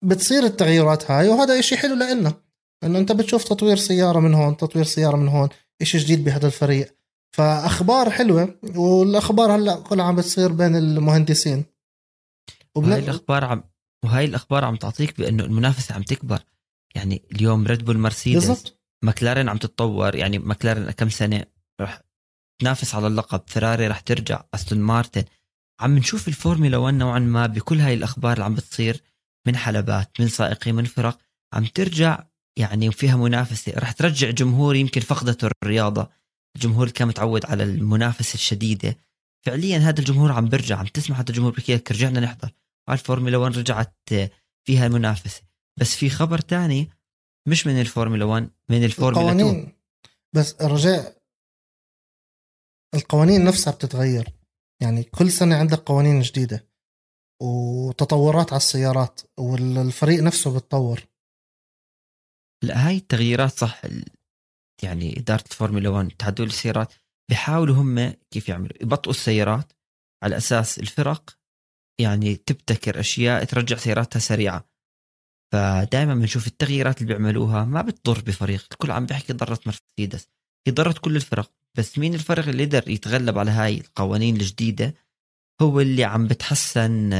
بتصير 0.05 0.43
التغيرات 0.43 1.11
هاي 1.11 1.29
وهذا 1.29 1.59
إشي 1.59 1.77
حلو 1.77 1.95
لنا 1.95 2.33
إنه 2.83 2.99
أنت 2.99 3.11
بتشوف 3.11 3.43
تطوير 3.43 3.77
سيارة 3.77 4.19
من 4.19 4.33
هون 4.33 4.57
تطوير 4.57 4.85
سيارة 4.85 5.15
من 5.17 5.27
هون 5.27 5.49
إشي 5.81 5.97
جديد 5.97 6.23
بهذا 6.23 6.47
الفريق. 6.47 6.95
فأخبار 7.35 8.09
حلوة 8.09 8.55
والأخبار 8.75 9.55
هلأ 9.55 9.75
كلها 9.75 10.05
عم 10.05 10.15
بتصير 10.15 10.51
بين 10.51 10.75
المهندسين. 10.75 11.65
وبن- 12.75 12.89
وهاي 12.89 12.99
الأخبار 12.99 13.43
عم 13.43 13.63
وهاي 14.05 14.25
الأخبار 14.25 14.65
عم 14.65 14.75
تعطيك 14.75 15.17
بأنه 15.17 15.43
المنافسة 15.43 15.95
عم 15.95 16.01
تكبر. 16.03 16.39
يعني 16.95 17.21
اليوم 17.31 17.67
ريد 17.67 17.85
بول 17.85 17.97
مرسيدس 17.97 18.73
ماكلارين 19.03 19.49
عم 19.49 19.57
تتطور. 19.57 20.15
يعني 20.15 20.39
ماكلارين 20.39 20.91
كم 20.91 21.09
سنة 21.09 21.45
رح 21.81 22.01
تنافس 22.61 22.95
على 22.95 23.07
اللقب. 23.07 23.41
فيراري 23.47 23.87
رح 23.87 23.99
ترجع 23.99 24.43
أستون 24.53 24.79
مارتن. 24.79 25.23
عم 25.79 25.97
نشوف 25.97 26.27
الفورمولا 26.27 26.77
1 26.77 26.93
نوعا 26.93 27.19
ما 27.19 27.45
بكل 27.47 27.79
هاي 27.79 27.93
الأخبار 27.93 28.33
اللي 28.33 28.45
عم 28.45 28.55
بتصير 28.55 29.01
من 29.47 29.55
حلبات 29.57 30.11
من 30.19 30.27
سائقين 30.27 30.75
من 30.75 30.83
فرق. 30.85 31.17
عم 31.53 31.65
ترجع 31.65 32.23
يعني 32.57 32.89
وفيها 32.89 33.15
منافسة. 33.15 33.73
رح 33.75 33.91
ترجع 33.91 34.29
جمهور 34.29 34.75
يمكن 34.75 35.01
فقدته 35.01 35.49
الرياضة. 35.63 36.09
الجمهور 36.55 36.89
كان 36.89 37.07
متعود 37.07 37.45
على 37.45 37.63
المنافسة 37.63 38.33
الشديدة. 38.33 38.97
فعليا 39.45 39.77
هذا 39.77 39.99
الجمهور 39.99 40.31
عم 40.31 40.49
برجع. 40.49 40.77
عم 40.77 40.85
تسمع 40.85 41.15
هذا 41.15 41.29
الجمهور 41.29 41.51
بحكي 41.51 41.75
لك 41.75 41.91
رجعنا 41.91 42.19
نحضر؟ 42.19 42.51
الفورمولا 42.89 43.37
1 43.37 43.57
رجعت 43.57 43.95
فيها 44.67 44.87
منافسه 44.87 45.41
بس 45.79 45.95
في 45.95 46.09
خبر 46.09 46.39
تاني 46.39 46.89
مش 47.47 47.67
من 47.67 47.81
الفورمولا 47.81 48.25
1 48.25 48.49
من 48.69 48.83
الفورمولا 48.83 49.31
2 49.31 49.39
القوانين. 49.39 49.73
بس 50.35 50.55
رجاء 50.61 51.17
القوانين 52.95 53.43
نفسها 53.43 53.73
بتتغير. 53.73 54.29
يعني 54.81 55.03
كل 55.03 55.31
سنة 55.31 55.55
عندك 55.55 55.77
قوانين 55.77 56.21
جديدة 56.21 56.67
وتطورات 57.41 58.53
على 58.53 58.57
السيارات 58.57 59.21
والفريق 59.37 60.23
نفسه 60.23 60.55
بتطور. 60.55 61.07
لا 62.63 62.87
هاي 62.87 62.97
التغييرات 62.97 63.51
صح 63.51 63.81
يعني 64.83 65.19
إدارة 65.19 65.43
الفورمولا 65.51 65.89
1 65.89 66.11
تعدل 66.19 66.43
السيارات 66.43 66.93
بيحاولوا 67.29 67.75
هم 67.75 68.13
كيف 68.31 68.49
يعملوا. 68.49 68.83
يبطئوا 68.83 69.13
السيارات 69.13 69.73
على 70.23 70.37
أساس 70.37 70.79
الفرق 70.79 71.37
يعني 72.01 72.35
تبتكر 72.35 72.99
أشياء 72.99 73.43
ترجع 73.43 73.77
سياراتها 73.77 74.19
سريعة. 74.19 74.69
فدائما 75.53 76.15
بنشوف 76.15 76.47
التغييرات 76.47 77.01
اللي 77.01 77.13
بيعملوها 77.13 77.65
ما 77.65 77.81
بتضر 77.81 78.21
بفريق 78.21 78.67
الكل 78.71 78.91
عم 78.91 79.05
بيحكي 79.05 79.33
ضرت 79.33 79.67
مرسيدس 79.67 80.27
هي 80.67 80.73
ضرت 80.73 80.97
كل 80.97 81.15
الفرق. 81.15 81.51
بس 81.77 81.97
مين 81.97 82.13
الفرق 82.13 82.47
اللي 82.47 82.65
قدر 82.65 82.89
يتغلب 82.89 83.37
على 83.37 83.51
هاي 83.51 83.77
القوانين 83.77 84.35
الجديدة؟ 84.35 84.95
هو 85.61 85.79
اللي 85.79 86.03
عم 86.03 86.27
بتحسن 86.27 87.13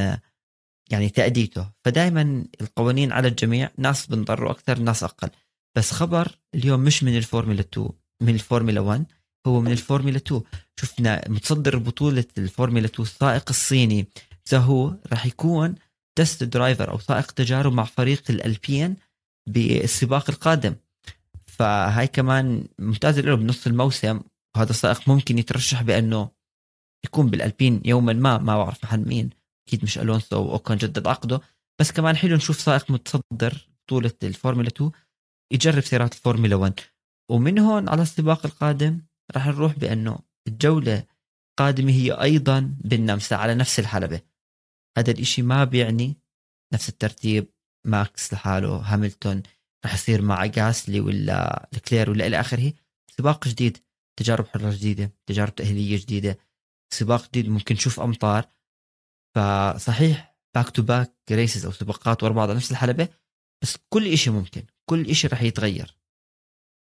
يعني 0.90 1.10
تأديته. 1.10 1.72
فدائما 1.86 2.46
القوانين 2.62 3.12
على 3.12 3.28
الجميع 3.28 3.70
ناس 3.78 4.08
بنضروا 4.08 4.52
أكثر 4.52 4.80
ناس 4.80 5.04
أقل. 5.04 5.30
بس 5.78 5.92
خبر 5.92 6.40
اليوم 6.56 6.80
مش 6.80 7.04
من 7.04 7.18
الفورمولا 7.18 7.60
2 7.60 7.90
من 8.22 8.36
الفورمولا 8.36 8.80
1 8.80 9.06
هو 9.48 9.62
من 9.62 9.72
الفورمولا 9.72 10.18
2 10.18 10.42
شفنا 10.80 11.30
متصدر 11.30 11.78
بطولة 11.78 12.26
الفورمولا 12.38 12.86
2 12.86 13.08
السائق 13.08 13.44
الصيني. 13.50 14.08
زهو 14.46 14.96
راح 15.12 15.26
يكون 15.26 15.76
test 16.18 16.44
driver 16.44 16.92
أو 16.92 17.00
سائق 17.00 17.32
تجارب 17.32 17.74
مع 17.74 17.84
فريق 17.84 18.24
الألبين 18.30 18.96
بالسباق 19.50 20.30
القادم. 20.30 20.76
فهاي 21.46 22.08
كمان 22.08 22.68
ممتازة 22.80 23.22
له 23.22 23.36
بنص 23.36 23.68
الموسم. 23.68 24.20
وهذا 24.56 24.70
السائق 24.70 25.10
ممكن 25.10 25.38
يترشح 25.38 25.82
بأنه 25.82 26.30
يكون 27.06 27.30
بالألبين 27.30 27.82
يوما 27.86 28.14
ما 28.14 28.38
ما 28.38 28.58
بعرف 28.58 28.84
محل 28.84 29.08
مين. 29.08 29.37
أكيد 29.68 29.84
مش 29.84 29.98
ألونسو 29.98 30.44
وأوكون 30.44 30.78
جدد 30.78 31.08
عقده 31.08 31.42
بس 31.80 31.92
كمان 31.92 32.16
حلو 32.16 32.36
نشوف 32.36 32.60
سائق 32.60 32.92
متصدر 32.92 33.68
بطولة 33.86 34.14
الفورمولا 34.24 34.68
2 34.68 34.92
يجرب 35.54 35.84
سيارات 35.84 36.14
الفورمولا 36.14 36.56
1 36.56 36.80
ومن 37.32 37.60
هون 37.60 37.90
على 37.90 38.02
السباق 38.02 38.46
القادم 38.46 39.02
راح 39.36 39.48
نروح 39.48 39.80
بأنه 39.80 40.20
الجولة 40.48 41.04
القادمة 41.60 41.92
هي 41.92 42.12
أيضا 42.12 42.76
بالنمسا 42.80 43.36
على 43.36 43.56
نفس 43.56 43.80
الحلبة. 43.80 44.22
هذا 44.98 45.12
الإشي 45.12 45.42
ما 45.42 45.64
بيعني 45.64 46.16
نفس 46.74 46.90
الترتيب 46.90 47.48
ماكس 47.88 48.34
لحاله 48.34 48.76
هاملتون 48.76 49.44
راح 49.86 49.94
يصير 49.94 50.22
مع 50.22 50.46
جاسلي 50.46 51.00
ولا 51.00 51.70
لوكلير 51.74 52.10
ولا 52.10 52.28
إلى 52.28 52.40
آخره. 52.40 52.74
سباق 53.18 53.48
جديد 53.48 53.78
تجارب 54.20 54.48
حرة 54.48 54.72
جديدة 54.72 55.12
تجارب 55.26 55.56
تأهيلية 55.56 55.98
جديدة 55.98 56.38
سباق 56.94 57.28
جديد 57.28 57.50
ممكن 57.50 57.76
نشوف 57.76 58.00
أمطار. 58.00 58.46
فصحيح 59.38 60.38
back 60.56 60.70
to 60.70 60.82
back 60.82 61.14
races 61.32 61.66
أو 61.66 61.72
سباقات 61.72 62.24
ورا 62.24 62.34
بعض 62.34 62.50
على 62.50 62.58
نفس 62.58 62.72
الحلبة 62.72 63.08
بس 63.62 63.78
كل 63.90 64.08
إشي 64.14 64.30
ممكن 64.30 64.64
كل 64.90 65.10
إشي 65.10 65.28
راح 65.28 65.42
يتغير. 65.42 65.98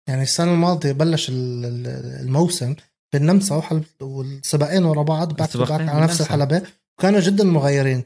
يعني 0.09 0.23
السنة 0.23 0.53
الماضية 0.53 0.93
بلش 0.93 1.27
الموسم 1.31 2.77
بالنمسا 3.13 3.85
والسباقين 4.01 4.85
ورا 4.85 5.03
بعض 5.03 5.37
back 5.37 5.53
to 5.53 5.59
back 5.59 5.71
على 5.71 6.01
نفس 6.05 6.21
الحلبة 6.21 6.63
وكانوا 6.99 7.21
جدا 7.21 7.45
مغيرين. 7.45 8.05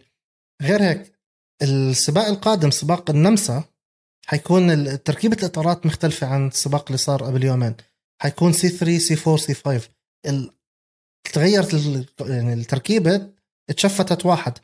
غير 0.62 0.82
هيك 0.82 1.12
السباق 1.62 2.26
القادم 2.26 2.70
سباق 2.70 3.10
النمسا 3.10 3.64
حيكون 4.26 5.02
تركيبة 5.02 5.36
الإطارات 5.36 5.86
مختلفة 5.86 6.26
عن 6.26 6.48
السباق 6.48 6.84
اللي 6.86 6.98
صار 6.98 7.24
قبل 7.24 7.44
يومين. 7.44 7.74
حيكون 8.22 8.52
سي 8.52 8.68
3 8.68 8.98
سي 8.98 9.14
4 9.14 9.36
سي 9.36 9.54
5 9.54 9.88
تغيرت 11.32 11.74
يعني 12.20 12.52
التركيبة 12.52 13.37
اتشفتت 13.70 14.26
واحد. 14.26 14.58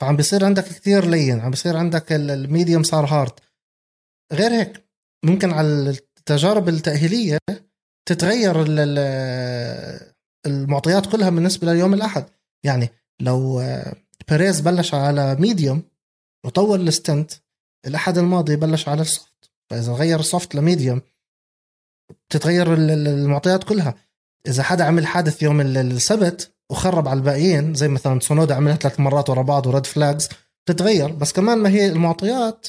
فعم 0.00 0.16
بيصير 0.16 0.44
عندك 0.44 0.64
كثير 0.64 1.06
لين 1.06 1.40
عم 1.40 1.50
بيصير 1.50 1.76
عندك 1.76 2.12
ال 2.12 2.22
medium 2.22 2.82
صار 2.82 3.04
hard 3.04 3.32
غير 4.32 4.50
هيك 4.52 4.84
ممكن 5.24 5.50
على 5.50 5.90
التجارب 5.90 6.68
التأهيلية 6.68 7.38
تتغير 8.08 8.64
المعطيات 10.46 11.06
كلها 11.12 11.30
بالنسبة 11.30 11.72
ليوم 11.72 11.94
الأحد. 11.94 12.26
يعني 12.64 12.88
لو 13.20 13.62
بيريز 14.28 14.60
بلش 14.60 14.94
على 14.94 15.34
medium 15.34 15.82
وطول 16.46 16.88
ال 16.88 16.95
stint 16.95 17.32
الأحد 17.86 18.18
الماضي 18.18 18.56
بلش 18.56 18.88
على 18.88 19.02
ال 19.02 19.12
soft 19.12 19.50
فإذا 19.70 19.92
غير 19.92 20.20
ال 20.20 20.27
soft 20.27 20.54
ل 20.54 20.61
medium 20.61 21.02
بتتغير 22.28 22.74
المعطيات 22.74 23.64
كلها. 23.64 23.94
إذا 24.46 24.62
حدا 24.62 24.84
عمل 24.84 25.06
حادث 25.06 25.42
يوم 25.42 25.60
السبت 25.60 26.53
وخرب 26.70 27.08
على 27.08 27.18
الباقيين 27.18 27.74
زي 27.74 27.88
مثلا 27.88 28.20
تسونودا 28.20 28.54
عملها 28.54 28.76
ثلاث 28.76 29.00
مرات 29.00 29.30
ورا 29.30 29.42
بعض 29.42 29.66
و 29.66 29.71
red 29.71 29.86
flags 29.86 30.28
بتتغير. 30.66 31.12
بس 31.12 31.32
كمان 31.32 31.58
ما 31.58 31.68
هي 31.68 31.86
المعطيات 31.86 32.68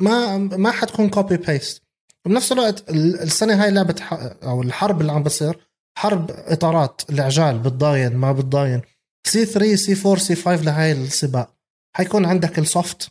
ما 0.00 0.38
ما 0.38 0.70
حتكون 0.70 1.08
copy 1.10 1.36
paste 1.36 1.82
بنفس 2.26 2.52
الوقت 2.52 2.90
السنة 2.90 3.64
هاي 3.64 3.70
لعبة 3.70 4.02
أو 4.42 4.62
الحرب 4.62 5.00
اللي 5.00 5.12
عم 5.12 5.22
بصير 5.22 5.58
حرب 5.98 6.30
إطارات 6.30 7.02
العجال 7.10 7.58
بتضاين 7.58 8.16
ما 8.16 8.32
بتضاين. 8.32 8.82
سي 9.26 9.44
3 9.44 9.74
سي 9.74 9.92
4 10.08 10.16
سي 10.16 10.34
5 10.34 10.62
لهاي 10.62 10.92
السباق. 10.92 11.56
حيكون 11.96 12.24
عندك 12.24 12.58
ال 12.58 12.68
soft 12.68 13.10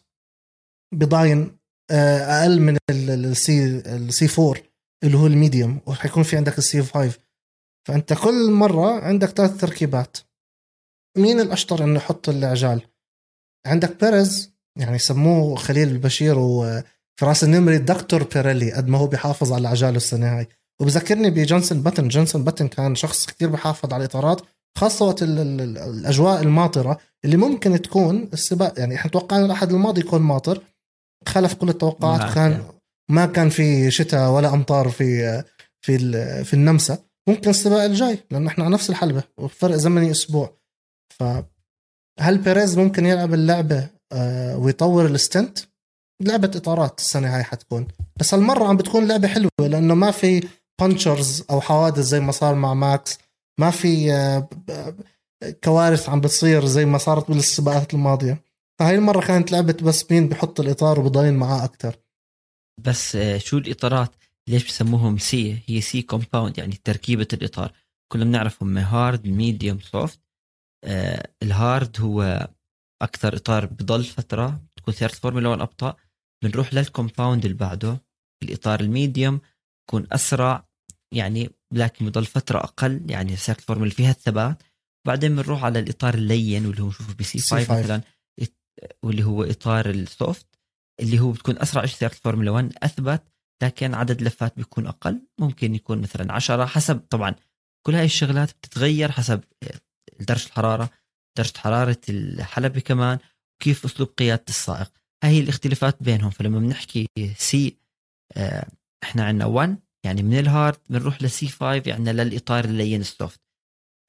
بضاين 0.93 1.59
آه، 1.91 2.41
أقل 2.41 2.61
من 2.61 2.77
ال 2.89 3.27
C 3.27 3.65
ال 3.65 4.03
C 4.03 4.41
4 4.41 4.61
اللي 5.03 5.17
هو 5.17 5.27
ال 5.27 5.35
medium 5.35 5.81
وحيكون 5.85 6.23
في 6.23 6.37
عندك 6.37 6.57
ال 6.57 6.70
C 6.70 6.83
5 6.83 7.19
فأنت 7.89 8.13
كل 8.13 8.51
مرة 8.51 8.99
عندك 9.01 9.27
ثلاث 9.27 9.57
تركيبات. 9.57 10.17
مين 11.17 11.39
الأشطر 11.39 11.83
إنه 11.83 11.95
يحط 11.95 12.29
العجال 12.29 12.81
عندك 13.67 14.01
بيريز 14.01 14.53
يعني 14.79 14.99
سموه 14.99 15.55
خليل 15.55 15.87
البشير 15.87 16.39
وفي 16.39 16.83
راس 17.23 17.43
النمري 17.43 17.77
دكتور 17.77 18.23
بيريلي 18.23 18.71
قد 18.73 18.87
ما 18.87 18.97
هو 18.97 19.07
بيحافظ 19.07 19.53
على 19.53 19.67
عجاله 19.67 19.97
السنة 19.97 20.37
هاي 20.37 20.47
وبذكرني 20.81 21.29
بجنسون 21.29 21.81
باتن. 21.81 22.07
جنسون 22.07 22.43
باتن 22.43 22.67
كان 22.67 22.95
شخص 22.95 23.25
كتير 23.25 23.49
بحافظ 23.49 23.93
على 23.93 24.01
الإطارات 24.01 24.41
خاصة 24.77 25.05
وقت 25.05 25.23
الأجواء 25.23 26.41
الماطرة 26.41 26.99
اللي 27.25 27.37
ممكن 27.37 27.81
تكون 27.81 28.29
السباق 28.33 28.79
يعني 28.79 28.95
إحنا 28.95 29.11
توقعنا 29.11 29.45
الأحد 29.45 29.71
الماضي 29.71 30.01
يكون 30.01 30.21
ماطر. 30.21 30.61
خلاف 31.27 31.53
كل 31.53 31.69
التوقعات 31.69 32.33
كان 32.35 32.63
ما 33.11 33.25
كان 33.25 33.49
في 33.49 33.91
شتاء 33.91 34.31
ولا 34.31 34.53
أمطار 34.53 34.89
في 34.89 35.43
في 35.81 35.97
في 36.43 36.53
النمسا. 36.53 36.97
ممكن 37.29 37.49
السباق 37.49 37.83
الجاي 37.83 38.19
لأنه 38.31 38.47
إحنا 38.47 38.63
على 38.63 38.73
نفس 38.73 38.89
الحلبة 38.89 39.23
وفرق 39.37 39.75
زمني 39.75 40.11
أسبوع. 40.11 40.57
فهل 41.19 42.37
بيريز 42.37 42.77
ممكن 42.77 43.05
يلعب 43.05 43.33
اللعبة 43.33 43.89
آه، 44.11 44.57
ويطور 44.57 45.05
ال 45.05 45.13
stint؟ 45.13 45.59
لعبة 46.21 46.51
إطارات 46.55 46.99
السنة 46.99 47.35
هاي 47.35 47.43
حتكون. 47.43 47.87
بس 48.19 48.33
هالمرة 48.33 48.67
عم 48.67 48.77
بتكون 48.77 49.07
لعبة 49.07 49.27
حلوة 49.27 49.51
لأنه 49.59 49.93
ما 49.95 50.11
في 50.11 50.47
punctures 50.81 51.43
أو 51.49 51.61
حوادث 51.61 51.99
زي 51.99 52.19
ما 52.19 52.31
صار 52.31 52.55
مع 52.55 52.73
ماكس. 52.73 53.17
ما 53.59 53.71
في 53.71 54.13
آه، 54.13 54.47
كوارث 55.63 56.09
عم 56.09 56.21
بتصير 56.21 56.65
زي 56.65 56.85
ما 56.85 56.97
صارت 56.97 57.31
بالسباقات 57.31 57.93
الماضية. 57.93 58.43
فهاي 58.79 58.95
المرة 58.95 59.19
كانت 59.19 59.51
لعبة 59.51 59.77
بس 59.83 60.11
مين 60.11 60.29
بحط 60.29 60.59
الإطار 60.59 60.99
وبضاين 60.99 61.33
معاه 61.33 61.63
أكثر 61.65 61.95
بس 62.85 63.15
آه، 63.15 63.37
شو 63.37 63.57
الإطارات؟ 63.57 64.11
ليش 64.49 64.65
بسموهم 64.65 65.17
C 65.17 65.63
هي 65.67 65.81
C 65.81 66.01
compound 66.01 66.57
يعني 66.57 66.79
تركيبة 66.83 67.27
الإطار. 67.33 67.73
كلنا 68.11 68.25
بنعرفهم 68.25 68.77
hard 68.77 69.27
medium 69.27 69.79
soft 69.79 70.19
ال 71.43 71.55
hard 71.55 72.01
هو 72.01 72.49
أكثر 73.01 73.35
إطار 73.35 73.65
بضل 73.65 74.03
فترة 74.03 74.61
تكون 74.75 74.93
سياره 74.93 75.11
الفورمولا 75.11 75.49
1 75.49 75.61
أبطأ. 75.61 75.95
بنروح 76.43 76.73
لل 76.73 76.88
compound 76.88 77.45
اللي 77.45 77.57
بعده 77.57 78.01
الإطار 78.43 78.79
ال 78.79 78.87
medium. 78.87 79.41
يكون 79.89 80.07
أسرع 80.11 80.67
يعني 81.13 81.49
لكن 81.73 82.05
بضل 82.05 82.25
فترة 82.25 82.59
أقل 82.59 83.11
يعني 83.11 83.35
سياره 83.35 83.59
الفورمولا 83.59 83.91
فيها 83.91 84.11
الثبات. 84.11 84.63
بعدين 85.07 85.35
بنروح 85.35 85.63
على 85.63 85.79
الإطار 85.79 86.13
اللين 86.13 86.65
واللي 86.65 86.81
هو 86.81 86.87
نشوفه 86.87 87.13
ب 87.13 87.26
C 87.26 87.39
5 87.39 87.79
مثلا 87.79 88.01
واللي 89.03 89.23
هو 89.23 89.43
إطار 89.43 89.89
ال 89.89 90.01
soft 90.01 90.47
اللي 90.99 91.19
هو 91.19 91.31
بتكون 91.31 91.57
أسرع 91.57 91.85
شيء 91.85 91.97
سياره 91.97 92.13
الفورمولا 92.13 92.51
1 92.51 92.73
أثبت. 92.83 93.23
لكن 93.63 93.93
عدد 93.93 94.21
لفات 94.21 94.55
بيكون 94.57 94.87
أقل. 94.87 95.21
ممكن 95.39 95.75
يكون 95.75 96.01
مثلا 96.01 96.33
10 96.33 96.65
حسب 96.65 96.99
طبعا 97.09 97.35
كل 97.85 97.95
هاي 97.95 98.05
الشغلات 98.05 98.49
بتتغير 98.51 99.11
حسب 99.11 99.41
درجة 100.19 100.45
الحرارة 100.45 100.89
درجة 101.37 101.57
حرارة 101.57 101.97
الحلبة 102.09 102.79
كمان 102.79 103.17
وكيف 103.55 103.85
أسلوب 103.85 104.09
قيادة 104.17 104.43
السائق. 104.49 104.91
هاي 105.23 105.31
هي 105.31 105.39
الاختلافات 105.39 106.03
بينهم. 106.03 106.29
فلما 106.29 106.59
بنحكي 106.59 107.07
C 107.37 107.77
آه، 108.37 108.67
إحنا 109.03 109.23
عندنا 109.23 109.45
1 109.45 109.79
يعني 110.05 110.23
من 110.23 110.39
ال 110.39 110.47
hard 110.47 110.77
بنروح 110.89 111.23
ل 111.23 111.35
C 111.35 111.47
5 111.47 111.81
يعني 111.85 112.13
للإطار 112.13 112.65
اللين 112.65 113.01
ال 113.01 113.08
soft. 113.08 113.39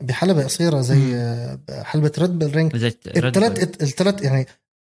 بحلبة 0.03 0.45
قصيرة 0.45 0.81
زي 0.81 0.97
مم. 0.97 1.61
حلبة 1.85 2.13
ريد 2.19 2.31
بل 2.31 2.51
رينج 2.51 2.75
الثلاث 2.75 3.83
الثلاث 3.83 4.23
يعني 4.23 4.47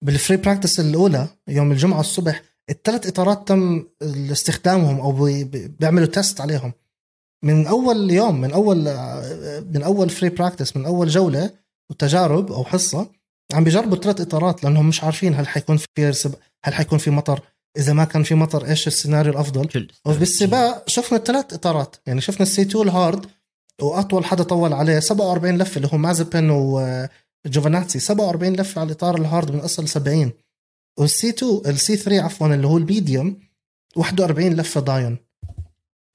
بال 0.04 0.15
free 0.15 0.36
practice 0.36 0.80
الأولى 0.80 1.28
يوم 1.48 1.72
الجمعة 1.72 2.00
الصبح 2.00 2.42
الثلاث 2.70 3.06
إطارات 3.06 3.48
تم 3.48 3.84
استخدامهم 4.02 5.00
أو 5.00 5.12
بيعملوا 5.78 6.06
test 6.06 6.40
عليهم. 6.40 6.72
من 7.44 7.66
أول 7.66 8.10
يوم 8.10 8.40
من 8.40 8.52
أول 8.52 8.76
من 9.74 9.82
أول 9.82 10.10
free 10.10 10.28
practice 10.28 10.76
من 10.76 10.84
أول 10.86 11.08
جولة 11.08 11.50
وتجارب 11.90 12.52
أو 12.52 12.64
حصة 12.64 13.10
عم 13.52 13.64
بيجربوا 13.64 13.96
الثلاث 13.96 14.20
إطارات 14.20 14.64
لأنهم 14.64 14.88
مش 14.88 15.04
عارفين 15.04 15.34
هل 15.34 15.48
حيكون 15.48 15.76
في 15.76 15.86
هل 16.64 16.74
حيكون 16.74 16.98
في 16.98 17.10
مطر. 17.10 17.40
إذا 17.78 17.92
ما 17.92 18.04
كان 18.04 18.22
في 18.22 18.34
مطر 18.34 18.66
إيش 18.66 18.86
السيناريو 18.86 19.32
الأفضل؟ 19.32 19.88
وبالسباق 20.04 20.88
شفنا 20.88 21.18
الثلاث 21.18 21.52
إطارات. 21.54 21.96
يعني 22.06 22.20
شفنا 22.20 22.42
ال 22.42 22.52
C 22.52 22.62
2 22.62 22.84
ال 22.84 22.93
hard 22.93 23.26
وأطول 23.82 24.24
حدا 24.24 24.42
طول 24.42 24.72
عليه 24.72 24.98
47 24.98 25.58
لفة 25.58 25.76
اللي 25.76 25.88
هو 25.92 25.98
مازبن 25.98 26.50
وجوفاناتسي. 27.46 27.98
47 27.98 28.52
لفة 28.52 28.80
على 28.80 28.86
الإطار 28.86 29.16
ال 29.16 29.23
hard 29.23 29.50
من 29.50 29.60
أصل 29.60 29.88
70 29.88 30.32
وال 30.98 31.18
C 31.18 31.28
2 31.28 31.62
ال 31.66 31.81
C 31.81 31.96
3 31.96 32.22
عفوا 32.22 32.46
اللي 32.54 32.66
هو 32.66 32.76
ال 32.76 32.86
medium 32.86 33.40
41 33.96 34.52
لفة 34.54 34.80
ضاين 34.80 35.18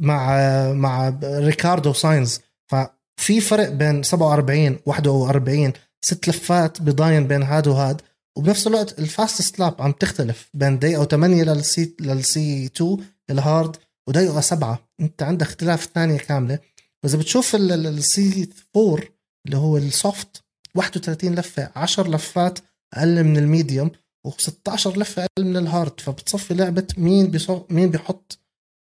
مع 0.01 0.37
مع 0.73 1.19
ريكاردو 1.23 1.93
ساينز. 1.93 2.39
ففي 2.67 3.41
فرق 3.41 3.69
بين 3.69 4.03
47 4.03 4.79
41 4.85 5.73
ست 6.01 6.27
لفات 6.27 6.81
بضاين 6.81 7.27
بين 7.27 7.43
هاد 7.43 7.67
وهاد. 7.67 8.01
وبنفس 8.37 8.67
الوقت 8.67 8.99
ال 8.99 9.11
fast 9.11 9.59
lap 9.59 9.81
عم 9.81 9.91
تختلف 9.91 10.49
بين 10.53 10.79
دقيقه 10.79 11.05
8 11.05 11.43
لل 11.43 11.78
C 11.78 11.95
لل 11.99 12.43
C 12.43 12.65
2 12.65 12.97
ال 13.29 13.38
hard 13.38 13.75
ودقيقه 14.07 14.41
7 14.41 14.79
أنت 14.99 15.23
عندك 15.23 15.45
اختلاف 15.45 15.89
ثانية 15.95 16.17
كاملة. 16.17 16.59
واذا 17.03 17.17
بتشوف 17.17 17.55
ال 17.55 18.02
C 18.02 18.49
4 18.75 18.99
اللي 19.45 19.57
هو 19.57 19.77
ال 19.77 19.90
soft 19.90 20.43
31 20.75 21.35
لفة 21.35 21.71
10 21.75 22.07
لفات 22.09 22.59
أقل 22.93 23.23
من 23.23 23.37
ال 23.37 23.44
medium. 23.44 23.91
و16 24.31 24.87
لفة 24.87 25.23
أقل 25.23 25.45
من 25.45 25.57
ال 25.57 25.66
hard 25.66 25.99
فبتصفي 25.99 26.53
لعبة 26.53 26.87
مين. 26.97 27.31
مين 27.69 27.91
بيحط 27.91 28.39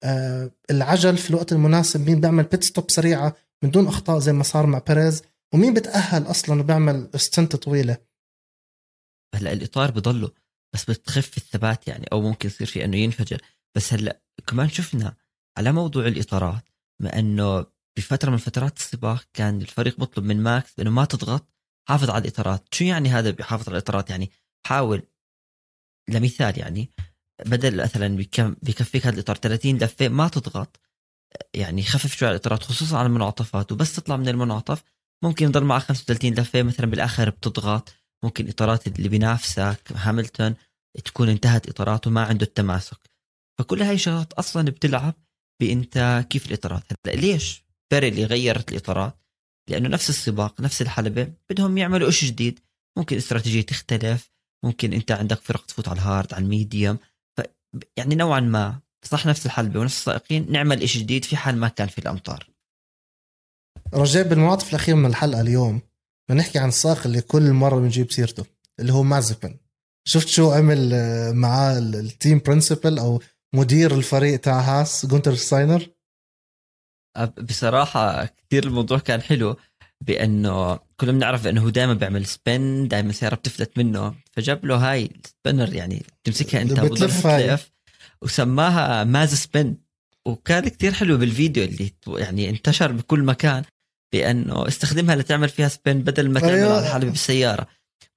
آه 0.05 0.51
العجل 0.71 1.17
في 1.17 1.31
الوقت 1.31 1.53
المناسب 1.53 2.07
مين 2.07 2.21
بيعمل 2.21 2.45
pit 2.45 2.65
stop 2.65 2.91
سريعة 2.91 3.37
من 3.65 3.71
دون 3.71 3.87
أخطاء 3.87 4.19
زي 4.19 4.33
ما 4.33 4.43
صار 4.43 4.67
مع 4.67 4.79
بيريز 4.79 5.23
ومين 5.55 5.75
بتأهل 5.75 6.31
أصلا 6.31 6.61
وبيعمل 6.61 7.11
stint 7.15 7.57
طويلة. 7.57 7.97
هلأ 9.35 9.53
الإطار 9.53 9.91
بضله 9.91 10.31
بس 10.75 10.85
بتخف 10.85 11.37
الثبات 11.37 11.89
يعني 11.89 12.07
أو 12.13 12.21
ممكن 12.21 12.49
يصير 12.49 12.67
في 12.67 12.85
إنه 12.85 12.97
ينفجر. 12.97 13.43
بس 13.77 13.93
هلأ 13.93 14.23
كمان 14.47 14.69
شفنا 14.69 15.17
على 15.59 15.73
موضوع 15.73 16.07
الإطارات 16.07 16.65
ما 17.03 17.19
إنه 17.19 17.67
بفترة 17.99 18.31
من 18.31 18.37
فترات 18.37 18.77
السباق 18.77 19.25
كان 19.33 19.61
الفريق 19.61 20.01
بيطلب 20.01 20.25
من 20.25 20.43
ماكس 20.43 20.81
إنه 20.81 20.91
ما 20.91 21.05
تضغط 21.05 21.49
حافظ 21.89 22.11
على 22.11 22.23
الإطارات. 22.23 22.75
شو 22.75 22.85
يعني 22.85 23.09
هذا 23.09 23.31
بيحافظ 23.31 23.69
على 23.69 23.79
الإطارات؟ 23.79 24.11
يعني 24.11 24.31
حاول 24.67 25.03
لمثال 26.11 26.59
يعني 26.59 26.91
بدل 27.47 27.83
مثلا 27.83 28.17
بيكفيك 28.63 29.07
هذا 29.07 29.15
الإطار 29.15 29.37
30 29.37 29.77
لفه 29.79 30.09
ما 30.09 30.29
تضغط 30.29 30.81
يعني 31.55 31.83
خفف 31.83 32.17
شوي 32.17 32.29
على 32.29 32.37
الإطارات 32.37 32.63
خصوصا 32.63 32.99
على 32.99 33.07
المنعطفات 33.07 33.73
وبس 33.73 33.97
تطلع 33.97 34.17
من 34.17 34.29
المنعطف. 34.29 34.83
ممكن 35.25 35.47
يضل 35.47 35.65
معك 35.65 35.83
35 35.83 36.35
لفه 36.35 36.63
مثلا 36.63 36.87
بالآخر 36.87 37.31
بتضغط. 37.31 37.95
ممكن 38.25 38.49
إطارات 38.49 38.87
اللي 38.87 39.09
بينافسك 39.09 39.93
هاملتون 39.95 40.55
تكون 41.05 41.29
انتهت 41.29 41.69
إطاراته 41.69 42.11
ما 42.11 42.25
عنده 42.25 42.47
التماسك. 42.47 42.99
فكل 43.59 43.83
هاي 43.83 43.95
الشغلات 43.95 44.33
أصلا 44.33 44.63
بتلعب 44.63 45.15
بأنت 45.61 46.27
كيف 46.31 46.47
الإطارات. 46.47 46.85
هلأ 47.07 47.15
ليش 47.15 47.65
اللي 47.93 48.25
غيرت 48.25 48.73
الإطارات؟ 48.73 49.17
لأنه 49.71 49.89
نفس 49.89 50.11
السباق 50.11 50.61
نفس 50.61 50.83
الحلبة 50.83 51.33
بدهم 51.51 51.79
يعملوا 51.79 52.11
شيء 52.11 52.29
جديد. 52.29 52.61
ممكن 52.99 53.17
استراتيجية 53.17 53.63
تختلف. 53.63 54.31
ممكن 54.65 54.93
انت 54.93 55.13
عندك 55.13 55.39
فرق 55.39 55.67
تفوت 55.67 55.89
على 55.89 55.97
ال 55.97 56.04
hard 56.04 56.35
على 56.35 56.45
ال 56.45 56.51
medium. 56.52 56.99
ف 57.39 57.41
يعني 57.97 58.15
نوعا 58.15 58.41
ما. 58.41 58.81
صح 59.05 59.27
نفس 59.27 59.47
الحلبة 59.47 59.81
ونفس 59.81 59.99
السائقين. 59.99 60.53
نعمل 60.53 60.89
شيء 60.89 61.03
جديد 61.03 61.25
في 61.25 61.37
حال 61.37 61.57
ما 61.57 61.69
كان 61.69 61.89
في 61.89 61.99
الأمطار. 61.99 62.51
رجاء 63.95 64.29
بالمنعطف 64.29 64.71
الأخير 64.71 64.95
من 64.95 65.07
الحلقة 65.07 65.41
اليوم 65.41 65.81
بنحكي 66.31 66.59
عن 66.59 66.69
السائق 66.69 67.07
اللي 67.07 67.21
كل 67.21 67.53
مرة 67.53 67.81
بنجيب 67.81 68.13
سيرته 68.13 68.45
اللي 68.81 68.93
هو 68.93 69.03
مازبن 69.03 69.57
شفت 70.05 70.29
شو 70.29 70.51
عمل 70.53 70.91
آه، 70.95 71.33
معاه 71.33 71.79
ال 71.79 71.91
team 71.91 72.39
principal 72.47 72.99
أو 72.99 73.23
مدير 73.55 73.95
الفريق 73.95 74.41
تاع 74.41 74.61
هاس 74.61 75.07
جونتر 75.07 75.35
ستاينر 75.35 75.89
بصراحة 77.43 78.27
كثير 78.27 78.65
الموضوع 78.65 78.99
كان 78.99 79.23
حلو. 79.23 79.57
بأنه 80.01 80.79
كلنا 80.97 81.13
بنعرف 81.13 81.47
إنه 81.47 81.63
هو 81.63 81.69
دائما 81.69 81.95
بيعمل 81.95 82.27
spin 82.27 82.89
دائما 82.89 83.11
السياره 83.11 83.35
بتفلت 83.35 83.79
منه. 83.79 84.15
فجاب 84.33 84.67
له 84.67 84.77
هاي 84.77 85.11
ال 85.25 85.31
spinner 85.31 85.75
يعني 85.75 86.03
تمسكها 86.25 86.63
أنت 86.63 86.81
بتلف 86.81 87.27
وسماها 88.23 89.05
Mazespin 89.05 89.77
وكان 90.27 90.69
كثير 90.69 90.93
حلو 90.93 91.17
بالفيديو 91.17 91.65
اللي 91.65 91.93
يعني 92.09 92.51
انتشر 92.51 92.93
بكل 92.93 93.23
مكان 93.23 93.65
بأنه 94.13 94.69
استخدمها 94.69 95.17
لتعمل 95.17 95.49
فيها 95.49 95.69
spin 95.69 96.03
بدل 96.03 96.31
ما 96.31 96.41
تعمل 96.41 96.53
أيوة. 96.53 96.77
على 96.77 96.87
الحلبة 96.87 97.11
بالسيارة. 97.11 97.67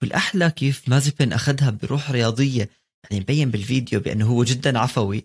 والأحلى 0.02 0.52
كيف 0.52 0.90
مازبن 0.90 1.34
أخذها 1.34 1.70
بروح 1.70 2.12
رياضية. 2.12 2.70
يعني 3.04 3.22
مبين 3.24 3.52
بالفيديو 3.52 4.00
بأنه 4.00 4.26
هو 4.28 4.44
جدا 4.44 4.80
عفوي. 4.80 5.24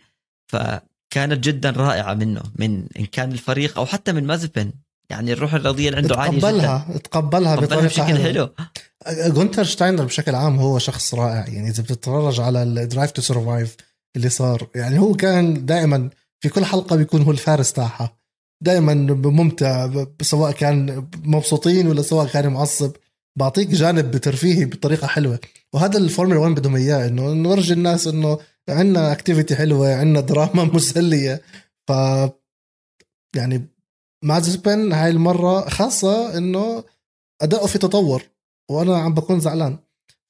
فكانت 0.53 1.45
جدا 1.45 1.71
رائعة 1.71 2.15
منه 2.15 2.43
من 2.57 2.87
إن 2.99 3.07
كان 3.07 3.33
الفريق 3.33 3.79
أو 3.79 3.87
حتى 3.87 4.13
من 4.13 4.25
مازبن 4.25 4.73
يعني 5.11 5.33
الروح 5.33 5.55
الرياضية 5.55 5.89
اللي 5.89 5.99
عنده 6.01 6.17
عالية 6.17 6.39
جدا. 6.39 6.99
تقبلها 6.99 7.57
بطريقة 7.57 7.87
بشكل 7.87 8.19
حلو. 8.19 8.51
جونتر 9.09 9.65
شتاينر 9.65 10.05
بشكل 10.05 10.35
عام 10.35 10.59
هو 10.59 10.79
شخص 10.79 11.15
رائع. 11.15 11.47
يعني 11.49 11.69
إذا 11.69 11.83
بتتفرج 11.83 12.41
على 12.41 12.63
ال 12.63 12.71
Drive 12.71 13.11
to 13.11 13.23
Survive 13.23 13.77
اللي 14.17 14.29
صار 14.29 14.69
يعني 14.75 14.99
هو 14.99 15.15
كان 15.15 15.67
دائما 15.67 16.11
في 16.41 16.49
كل 16.49 16.65
حلقة 16.65 16.97
بيكون 16.97 17.23
هو 17.23 17.31
الفارس 17.31 17.73
تاعها. 17.73 18.19
دائما 18.65 18.95
ممتع 19.15 20.05
سواء 20.23 20.53
كان 20.53 21.09
مبسوطين 21.25 21.87
ولا 21.87 22.03
سواء 22.03 22.27
كان 22.27 22.49
معصب. 22.49 22.93
بعطيك 23.39 23.69
جانب 23.69 24.17
ترفيهي 24.17 24.65
بطريقة 24.65 25.07
حلوة. 25.07 25.41
وهذا 25.73 25.99
الفورمولا 25.99 26.39
1 26.41 26.55
بدهم 26.55 26.77
إياه 26.77 27.07
إنه 27.09 27.33
نورجي 27.33 27.73
الناس 27.73 28.07
إنه 28.07 28.39
عندنا 28.69 29.13
activity 29.13 29.57
حلوة 29.57 29.95
عندنا 29.95 30.21
دراما 30.21 30.65
مسلية. 30.75 31.43
ف 31.89 31.93
يعني 33.37 33.69
مازبن 34.25 34.93
هاي 34.93 35.11
المرة 35.11 35.69
خاصة 35.69 36.39
إنه 36.39 36.85
أداؤه 37.43 37.67
في 37.67 37.79
تطور 37.79 38.23
وأنا 38.71 38.99
عم 38.99 39.15
بكون 39.15 39.41
زعلان. 39.41 39.79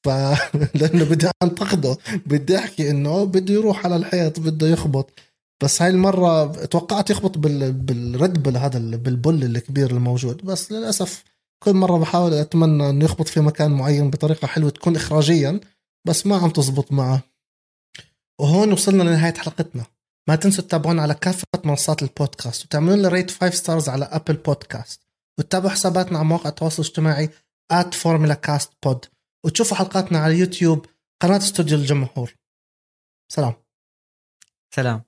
ف 0.04 0.08
لأنه 0.80 1.04
بدي 1.04 1.30
أنتقده 1.42 1.96
بدي 2.26 2.58
أحكي 2.58 2.90
إنه 2.90 3.24
بده 3.24 3.54
يروح 3.54 3.86
على 3.86 3.96
الحيط 3.96 4.40
بده 4.40 4.68
يخبط. 4.68 5.10
بس 5.62 5.82
هاي 5.82 5.90
المرة 5.90 6.46
توقعت 6.64 7.10
يخبط 7.10 7.38
بال... 7.38 7.72
بال 7.72 8.00
Red 8.00 8.42
Bull 8.42 8.56
هذا 8.56 8.78
بال 8.78 9.00
bull 9.00 9.44
الكبير 9.44 9.90
الموجود. 9.90 10.44
بس 10.44 10.72
للأسف 10.72 11.24
كل 11.64 11.72
مرة 11.74 11.98
بحاول 11.98 12.34
أتمنى 12.34 12.90
أنه 12.90 13.04
يخبط 13.04 13.28
في 13.28 13.40
مكان 13.40 13.70
معين 13.70 14.10
بطريقة 14.10 14.46
حلوة 14.46 14.70
تكون 14.70 14.96
إخراجيا 14.96 15.60
بس 16.06 16.26
ما 16.26 16.36
عم 16.36 16.50
تزبط 16.50 16.92
معه. 16.92 17.22
وهون 18.40 18.72
وصلنا 18.72 19.02
لنهاية 19.02 19.34
حلقتنا. 19.34 19.84
ما 20.28 20.36
تنسوا 20.36 20.64
تتابعونا 20.64 21.02
على 21.02 21.14
كافة 21.14 21.46
منصات 21.64 22.02
البودكاست 22.02 22.64
وتعملوا 22.64 22.96
لنا 22.96 23.08
rate 23.08 23.30
5 23.30 23.50
stars 23.50 23.88
على 23.88 24.04
Apple 24.04 24.36
Podcast 24.36 25.00
وتتابعوا 25.38 25.70
حساباتنا 25.70 26.18
على 26.18 26.28
مواقع 26.28 26.48
التواصل 26.48 26.82
الاجتماعي 26.82 27.30
at 27.72 28.32
كاست 28.32 28.72
بود 28.82 29.06
وتشوفوا 29.44 29.76
حلقاتنا 29.76 30.18
على 30.18 30.38
يوتيوب 30.38 30.86
قناة 31.22 31.36
استوديو 31.36 31.78
الجمهور. 31.78 32.34
سلام. 33.28 33.54
سلام. 34.74 35.07